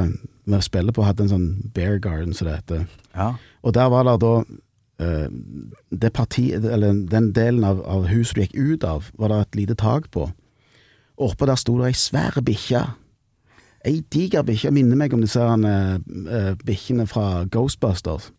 [0.44, 2.82] vi spiller på, hadde en sånn bear garden, som det heter.
[3.14, 3.30] Ja.
[3.64, 4.58] Og der var det da eh,
[5.90, 9.60] det parti, eller den delen av, av huset du gikk ut av, var det et
[9.62, 10.28] lite tak på.
[11.18, 12.82] Og oppå der sto det ei svær bikkje.
[13.84, 14.72] Ei diger bikkje.
[14.74, 18.32] Minner meg om disse uh, eh, bikkjene fra Ghostbusters.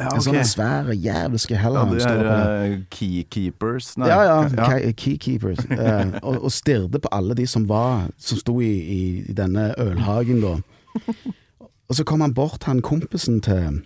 [0.00, 1.90] Ja, En sånn svær jævelske Ja, hellhound.
[1.92, 2.62] de her på der.
[2.64, 4.92] eh, keykeepers Nei, Ja, ja, ja.
[4.96, 5.58] keykeepers.
[5.68, 9.74] Uh, og, og stirrede på alle de som var Som sto i, i, i denne
[9.78, 10.54] ølhagen, da.
[11.90, 13.82] Og så kom han bort, han kompisen til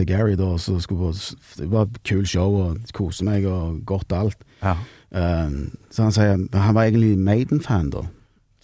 [0.00, 3.82] Til Gary, da, så skulle på Det var et kult show, og kose meg, og
[3.84, 4.46] godt alt.
[4.62, 4.78] Ja.
[5.12, 5.50] Eh,
[5.92, 8.06] så han sier Han var egentlig Maiden-fan, da.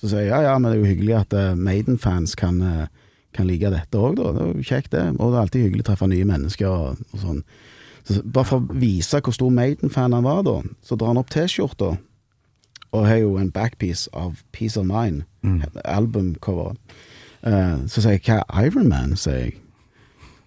[0.00, 3.12] Så sier jeg ja, ja, men det er jo hyggelig at uh, Maiden-fans kan, uh,
[3.34, 4.32] kan like dette òg, da.
[4.32, 5.04] Det er jo kjekt, det.
[5.18, 7.42] Og det er alltid hyggelig å treffe nye mennesker og, og sånn.
[8.06, 11.32] Så bare for å vise hvor stor Maiden-fan han var, da, så drar han opp
[11.32, 11.96] T-skjorta,
[12.96, 15.26] og har jo en backpiece av Peace of Mind,
[15.84, 16.76] albumcover.
[17.44, 19.56] Uh, så sier jeg hva er Iron Man, sier jeg.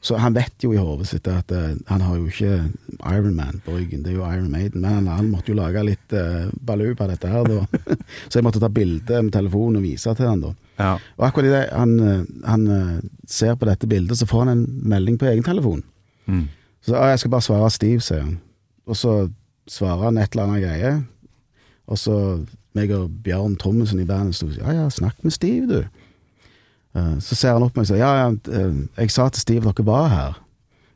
[0.01, 2.69] Så han vet jo i hodet sitt at uh, han har jo ikke
[3.11, 4.79] Iron Man på ryggen, det er jo Iron Maiden.
[4.81, 7.65] Men han, han måtte jo lage litt uh, balu på dette her, da.
[8.29, 10.53] så jeg måtte ta bilde med telefonen og vise til han da.
[10.79, 10.93] Ja.
[11.17, 14.81] Og akkurat idet han, eh, han eh, ser på dette bildet, så får han en
[14.83, 15.83] melding på egen telefon.
[16.25, 16.47] Mm.
[16.85, 18.37] Så «Å, jeg skal bare svare Steve, sier han.
[18.87, 19.15] Og så
[19.69, 20.93] svarer han et eller annet greie.
[21.91, 22.15] Og så
[22.77, 25.98] meg og Bjørn Trommesen i bandet sto og sa ja, ja, snakk med Steve, du.
[26.95, 28.29] Eh, så ser han opp på meg og sier ja, ja,
[28.59, 30.39] eh, jeg sa til Steve dere var her.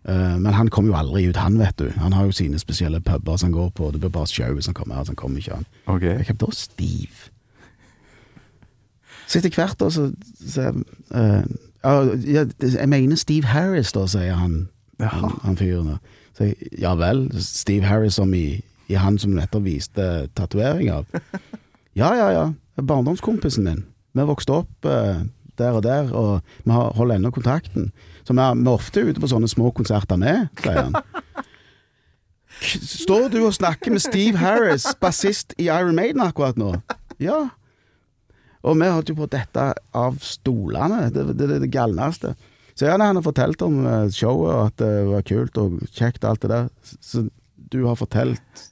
[0.09, 1.89] Eh, men han kommer jo aldri ut, han vet du.
[2.01, 3.91] Han har jo sine spesielle puber som han går på.
[3.93, 5.67] Det blir bare show hvis han kommer her, så han kommer ikke han.
[5.85, 6.01] Ok.
[6.09, 6.51] Jeg Hvem da?
[6.51, 7.29] Steve?
[9.27, 10.09] Så etter hvert da, så
[10.43, 10.65] så
[11.15, 11.43] eh,
[11.83, 14.67] ja, Jeg mener Steve Harris, da, sier han,
[14.99, 15.19] Jaha.
[15.19, 15.97] han, han fyren.
[16.37, 21.05] Så jeg, ja vel, Steve Harris som i, i han som nettopp viste tatovering av.
[21.93, 23.83] Ja, ja, ja, barndomskompisen min.
[24.17, 25.19] Vi vokste opp eh,
[25.63, 27.89] der og der, og vi holder ennå kontakten.
[28.27, 30.99] Så vi er, er ofte ute på sånne små konserter med, sier han.
[32.63, 36.69] Står du og snakker med Steve Harris, bassist i Iron Maiden akkurat nå?
[37.21, 37.39] Ja.
[38.63, 39.65] Og vi holdt jo på dette
[39.97, 41.09] av stolene.
[41.11, 42.35] Det er det, det, det galneste.
[42.77, 46.23] Så ja, han har fortalt om eh, showet, og at det var kult og kjekt
[46.23, 46.69] og alt det der.
[47.03, 47.29] Så-
[47.73, 48.63] du har fortalt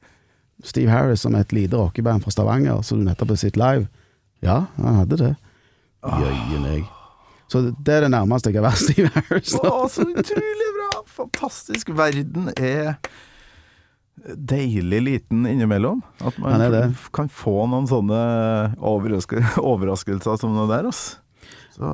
[0.64, 3.88] Steve Harris om et lite rockeband fra Stavanger som du nettopp har sett live?
[4.46, 5.30] Ja, han hadde det.
[6.02, 6.86] Jøye jeg.
[7.52, 9.54] Så det er det nærmeste jeg har vært Steve Harris.
[9.60, 11.02] Å, så utrolig bra!
[11.12, 11.92] Fantastisk.
[11.98, 12.96] Verden er
[14.36, 16.02] deilig liten innimellom.
[16.24, 18.22] At man er kan få noen sånne
[18.78, 19.44] overraske,
[19.74, 21.20] overraskelser som det der, altså.
[21.72, 21.88] Så,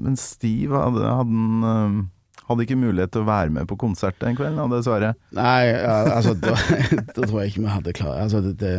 [0.00, 4.16] men Steve hadde, hadde, han, eh, hadde ikke mulighet til å være med på konsert
[4.22, 5.12] den kvelden, dessverre.
[5.36, 6.54] Nei, altså da,
[7.14, 8.72] da tror jeg ikke vi hadde klart Altså, det, det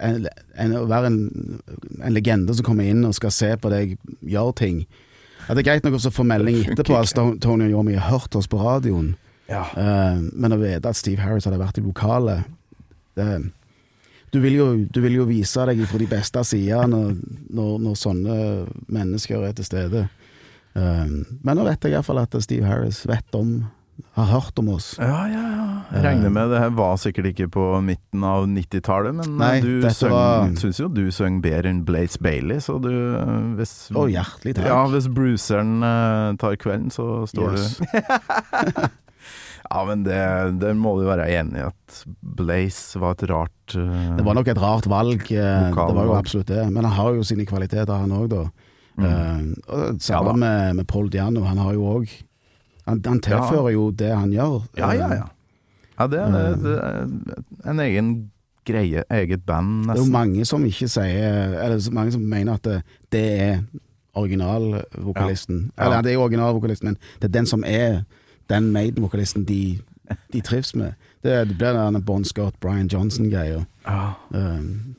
[0.00, 0.26] en,
[0.56, 1.18] en, Å være en,
[2.04, 4.80] en legende som kommer inn og skal se på deg gjøre ting
[5.48, 8.10] At Det er greit nok å få melding etterpå at Sto- Tony og Yomi har
[8.12, 9.14] hørt oss på radioen,
[9.48, 9.62] Ja.
[9.74, 12.44] uh, men å vite at Steve Harris hadde vært i lokalet
[13.16, 13.28] det,
[14.30, 17.14] du, vil jo, du vil jo vise deg fra de beste sider når,
[17.48, 18.36] når, når sånne
[18.92, 20.02] mennesker er til stede.
[20.76, 23.56] Uh, men nå vet jeg iallfall at Steve Harris vet om
[24.18, 24.92] har hørt om oss.
[24.98, 25.64] Ja, ja, ja.
[25.94, 29.80] Jeg regner med det her var sikkert ikke på midten av 90-tallet, men Nei, du
[29.90, 34.06] søng, var- syns jo du søng bedre enn Blaze Bailey, så du eh, hvis, Å,
[34.12, 34.66] hjertelig takk.
[34.70, 37.78] Ja, hvis Bruceren uh, tar kvelden, så står Yes.
[37.78, 37.84] du
[39.68, 40.18] Ja, men det,
[40.62, 44.48] det må du være enig i, at Blaze var et rart uh, Det var nok
[44.48, 46.62] et rart valg, eh, det var jo absolutt det.
[46.72, 48.46] Men han har jo sine kvaliteter, han òg, da.
[48.98, 50.32] Eh, og Ja, da.
[50.34, 52.14] med, med Paul Diano, han har jo òg
[52.88, 54.62] han, han tilfører jo det han gjør.
[54.78, 55.26] Ja, ja, ja.
[55.98, 56.56] Ja, det er, Eh.
[56.62, 58.10] det er en egen
[58.68, 59.94] greie, eget band, nesten.
[59.96, 62.82] Det er jo mange som ikke sier Eller mange som mener at det,
[63.12, 63.62] det er
[64.14, 65.70] originalvokalisten.
[65.78, 65.84] Ja.
[65.84, 68.02] Eller det er jo originalvokalisten, men det er den som er
[68.50, 69.78] den Maiden-vokalisten de,
[70.32, 70.92] de trives med.
[71.22, 73.64] Det, det blir den Bon Scott, Brian Johnson-greia.
[73.86, 74.12] Ja.
[74.30, 74.94] Um,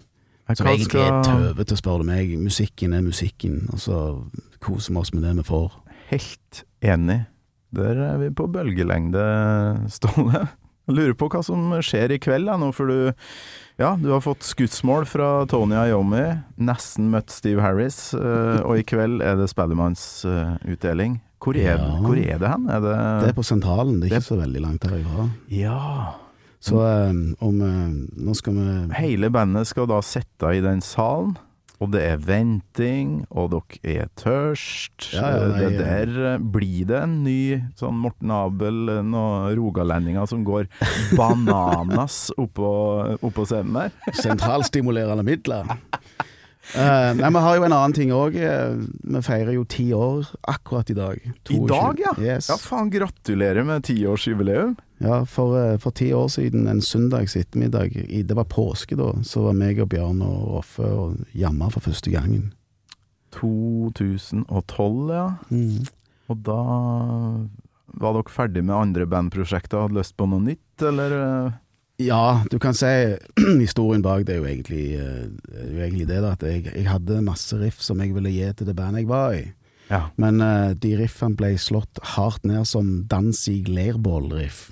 [0.54, 2.38] Som egentlig er tøvete, spør du meg.
[2.40, 3.98] Musikken er musikken, og så
[4.60, 5.76] koser vi oss med det vi får.
[6.10, 7.20] Helt enig.
[7.76, 9.22] Der er vi på bølgelengde,
[9.94, 10.48] Ståle.
[10.90, 13.12] Jeg lurer på hva som skjer i kveld, da, nå, for du
[13.80, 16.24] ja, du har fått skussmål fra Tony Iommi,
[16.58, 21.20] nesten møtt Steve Harris, eh, og i kveld er det Spellemannsutdeling.
[21.40, 22.00] Hvor, er- Ja.
[22.04, 22.66] hvor er det hen?
[22.70, 25.30] Er det, Det er på sentralen, det er det- ikke så veldig langt herifra.
[25.48, 26.16] Ja.
[26.60, 27.56] Så um, om
[28.18, 31.38] Nå skal vi Hele bandet skal da sitte i den salen,
[31.80, 35.14] og det er venting, og dere er tørst.
[35.16, 37.40] Ja, ja, nei, det der eh, blir det en ny
[37.80, 40.68] sånn Morten Abel, eh, noen rogalendinger som går
[41.20, 42.72] bananas oppå,
[43.24, 43.96] oppå scenen der.
[44.20, 45.72] Sentralstimulerende midler.
[46.70, 48.36] Uh, nei, Vi har jo en annen ting òg.
[48.36, 51.24] Vi feirer jo ti år akkurat i dag.
[51.50, 52.14] I dag, ja!
[52.22, 52.50] Yes.
[52.52, 54.76] Ja, faen, gratulerer med tiårsjubileum.
[55.02, 59.48] Ja, for, uh, for ti år siden, en søndags ettermiddag, det var påske da, så
[59.48, 62.52] var meg og Bjørn og Roffe og jamma for første gangen.
[63.36, 65.26] 2012, ja.
[65.50, 65.88] Mm.
[66.30, 66.60] Og da
[68.00, 71.16] var dere ferdig med andre bandprosjekter og hadde lyst på noe nytt, eller?
[72.00, 72.90] Ja, du kan si
[73.66, 76.88] historien bak det er jo egentlig, eh, er jo egentlig det da, at jeg, jeg
[76.88, 79.46] hadde masse riff som jeg ville gi til det bandet jeg var i.
[79.90, 80.04] Ja.
[80.22, 84.68] Men uh, de riffene ble slått hardt ned som Danzig leirbål-riff.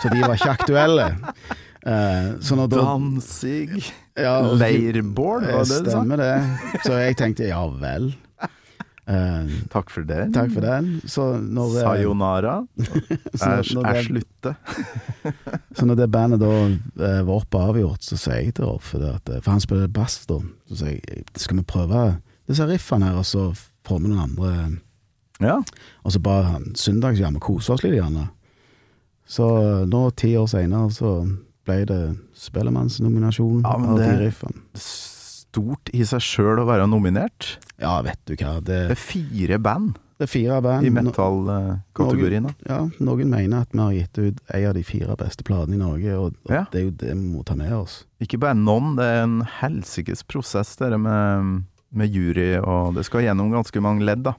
[0.00, 1.10] Så de var ikke aktuelle.
[1.80, 5.94] Uh, da Danzig ja, Leirbål, var det det du sa?
[5.94, 6.34] Stemmer det.
[6.84, 8.10] Så jeg tenkte ja vel.
[9.10, 10.28] Eh, Takk for det.
[10.34, 11.00] takk for den.
[11.10, 12.66] Så når, eh, Sayonara.
[13.42, 14.54] er, slutter.
[15.76, 19.50] så når det bandet da eh, var oppe avgjort, så sier jeg til Rolf For
[19.50, 20.38] han spiller bass, da.
[20.70, 22.04] Så sier jeg skal vi prøve
[22.50, 23.48] disse riffene her, og så
[23.86, 24.54] får vi noen andre
[25.40, 25.58] Ja.
[26.04, 27.96] Og så bare han søndagsjam og kose oss litt.
[27.98, 28.28] Gjerne.
[29.26, 29.46] Så
[29.86, 31.16] nå, ti år seinere, så
[31.66, 32.00] ble det
[32.34, 34.62] Spellemannsnominasjon Ja, av de riffene.
[35.50, 37.56] Stort i seg sjøl å være nominert.
[37.82, 38.60] Ja, vet du hva.
[38.62, 40.84] Det, Det er fire band det er fire band.
[40.84, 42.50] i metal-kategorien.
[42.68, 45.80] Ja, noen mener at vi har gitt ut en av de fire beste platene i
[45.80, 46.66] Norge, og, og Ja.
[46.70, 48.02] det er jo det vi må ta med oss.
[48.20, 53.24] Ikke bare noen, det er en helsikes prosess det med, med jury, og det skal
[53.24, 54.34] gjennom ganske mange ledd, da.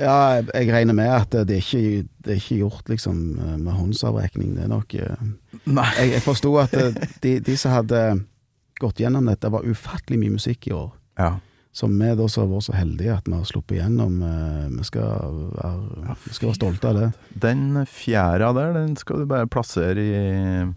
[0.00, 3.20] Ja, jeg, jeg regner med at det er ikke, det er ikke gjort liksom
[3.60, 4.54] med håndsavrekning.
[4.56, 5.22] Det er nok eh,
[5.68, 5.86] Nei.
[6.00, 8.02] Jeg, jeg forsto at eh, de, de som hadde
[8.82, 10.90] gått gjennom dette, Det var ufattelig mye musikk i år.
[11.18, 11.34] Ja.
[11.76, 14.14] Som vi da som har vært så heldige at vi har sluppet igjennom.
[14.24, 17.08] eh, Vi skal være, vi skal være stolte av det.
[17.42, 20.72] Den fjæra der, den skal du bare plassere i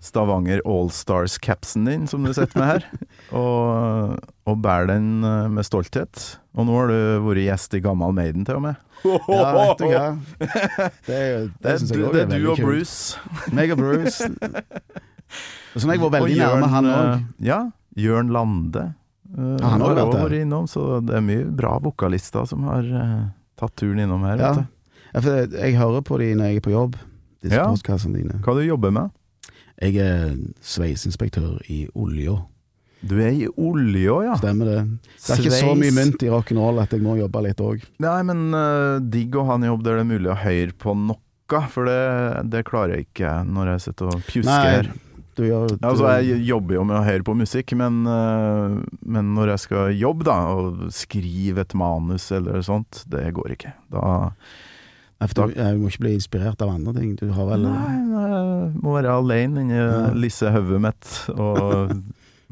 [0.00, 2.84] Stavanger Allstars-capsen din, som du sitter med her.
[3.38, 4.14] Og,
[4.48, 6.38] og bære den eh, med stolthet.
[6.56, 6.96] Og nå har du
[7.26, 8.76] vært gjest i Gammal Maiden, til og med.
[9.04, 10.06] Ja, vet du hva.
[11.08, 11.18] Det,
[11.60, 12.58] Det det du, det er du og.
[12.62, 13.18] Bruce.
[13.52, 14.24] Meg og Bruce.
[15.78, 17.26] Sånn jeg var veldig Og nærme han Jørn, òg.
[17.44, 17.58] Ja,
[17.98, 18.86] Jørn Lande.
[19.28, 23.28] Uh, han har også vært innom, så det er mye bra vokalister som har uh,
[23.60, 24.40] tatt turen innom her.
[24.40, 24.52] Ja.
[25.12, 26.98] Ja, for jeg hører på de når jeg er på jobb,
[27.44, 27.68] disse Ja.
[27.68, 28.40] postkassene dine.
[28.44, 29.10] Hva du jobber med?
[29.78, 30.32] Jeg er
[30.64, 32.40] sveiseinspektør i olja.
[33.06, 34.34] Du er i olje ja.
[34.40, 34.78] Stemmer det.
[35.22, 37.84] Det er ikke så mye mynt i rock'n'roll at jeg må jobbe litt òg.
[38.02, 40.96] Nei, men uh, digg å ha en jobb der det er mulig å høre på
[40.98, 42.00] noe, for det,
[42.50, 44.90] det klarer jeg ikke når jeg sitter og pjusker her.
[45.38, 49.30] Du gjør du, Altså, jeg jobber jo med å høre på musikk, men, eh, men
[49.38, 53.72] når jeg skal jobbe, da, og skrive et manus eller sånt, det går ikke.
[53.94, 54.32] Da
[55.18, 57.16] Nei, for du, jeg må ikke bli inspirert av andre ting.
[57.18, 60.12] Du har vel Nei, jeg må være alene inni Ja.
[60.14, 61.08] lisse hodet mitt.
[61.34, 61.96] Og,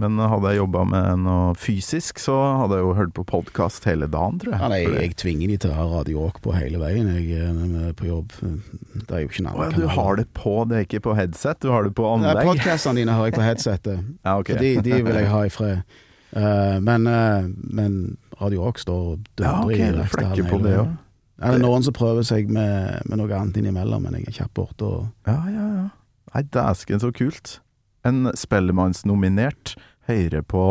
[0.01, 4.09] men hadde jeg jobba med noe fysisk, så hadde jeg jo hørt på podkast hele
[4.13, 4.61] dagen, tror jeg.
[4.61, 7.49] ja, nei, jeg tvinger de til å ha Radio Rock på hele veien jeg, eh,
[7.57, 8.35] når jeg er på jobb.
[8.37, 9.81] Det er jo ikke en annen kanal.
[9.81, 12.53] du har det på, det er ikke på headset, du har det på Nei, anlegg?
[12.53, 14.53] Podkastene dine har jeg på headsetet, Ja, okay.
[14.53, 15.99] for de, de vil jeg ha i fred.
[16.37, 18.01] Uh, men, uh, men
[18.37, 20.97] Radio Rock står og ja, dundrer ok, i flekker på det òg.
[21.37, 24.43] Ja, det er noen som prøver seg med, med noe annet innimellom, men jeg er
[24.43, 24.89] kjapp borte.
[24.89, 25.87] Og Ja, ja, ja.
[26.35, 27.61] Nei, dæsken så kult.
[28.07, 29.75] En Spellemannsnominert
[30.07, 30.63] høyre på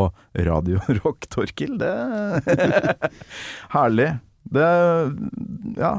[0.48, 1.76] Radio Rock, Torkil.
[1.82, 1.92] Det
[3.76, 4.14] Herlig.
[4.46, 5.08] Det er
[5.80, 5.92] ja,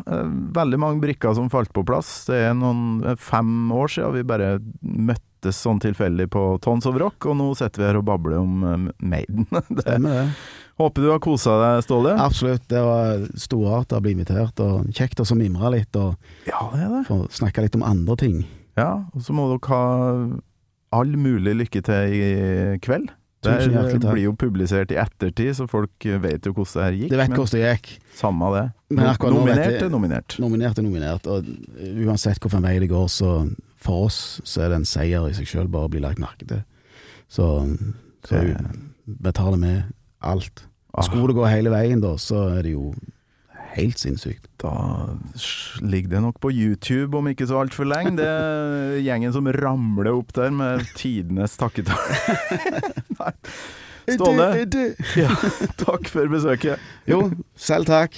[0.54, 2.10] veldig mange brikker som falt på plass.
[2.28, 4.52] Det er noen fem år siden vi bare
[4.86, 8.62] møttes sånn tilfeldig på Tons of Rock, og nå sitter vi her og babler om
[8.64, 9.48] eh, Maiden.
[9.74, 10.24] Det, stemmer det.
[10.80, 12.14] håper du har kosa deg, Ståle?
[12.22, 12.64] Absolutt.
[12.70, 16.14] Det var storartet å bli invitert, og kjekt å mimre litt og
[16.48, 17.04] Ja, det det.
[17.10, 18.44] få snakke litt om andre ting.
[18.78, 19.84] Ja, og så må dere ha
[20.96, 22.26] all mulig lykke til i
[22.84, 23.12] kveld.
[23.46, 27.10] Det blir jo publisert i ettertid, så folk vet jo hvordan det her gikk.
[27.12, 27.90] Det vet hvordan det gikk.
[28.18, 28.64] samme det.
[28.90, 30.36] Men nominert er nominert.
[30.42, 31.46] Nominert er nominert, og
[32.06, 33.34] uansett hvilken vei det går, så
[33.86, 36.48] for oss så er det en seier i seg sjøl bare å bli lagt merke
[36.48, 36.64] til.
[37.30, 37.46] Så,
[38.26, 38.54] så vi
[39.22, 39.92] betaler med
[40.26, 40.64] alt.
[40.96, 41.04] Ah.
[41.06, 42.90] Skulle det gå hele veien, da, så er det jo
[43.76, 44.46] helt sinnssykt.
[44.62, 44.72] Da
[45.84, 48.16] ligger det nok på YouTube om ikke så altfor lenge.
[48.20, 52.16] Det er gjengen som ramler opp der med tidenes takketale.
[54.06, 54.52] Ståle,
[55.22, 55.32] ja,
[55.80, 56.82] takk for besøket.
[57.10, 57.24] Jo,
[57.58, 58.14] selv takk.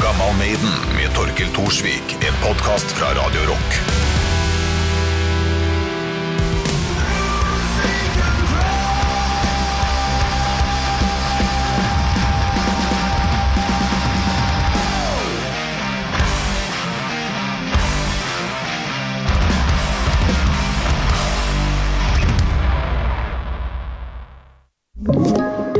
[0.00, 2.16] Gammal Maiden med Torkel Thorsvik.
[2.20, 3.99] En podkast fra Radio Rock.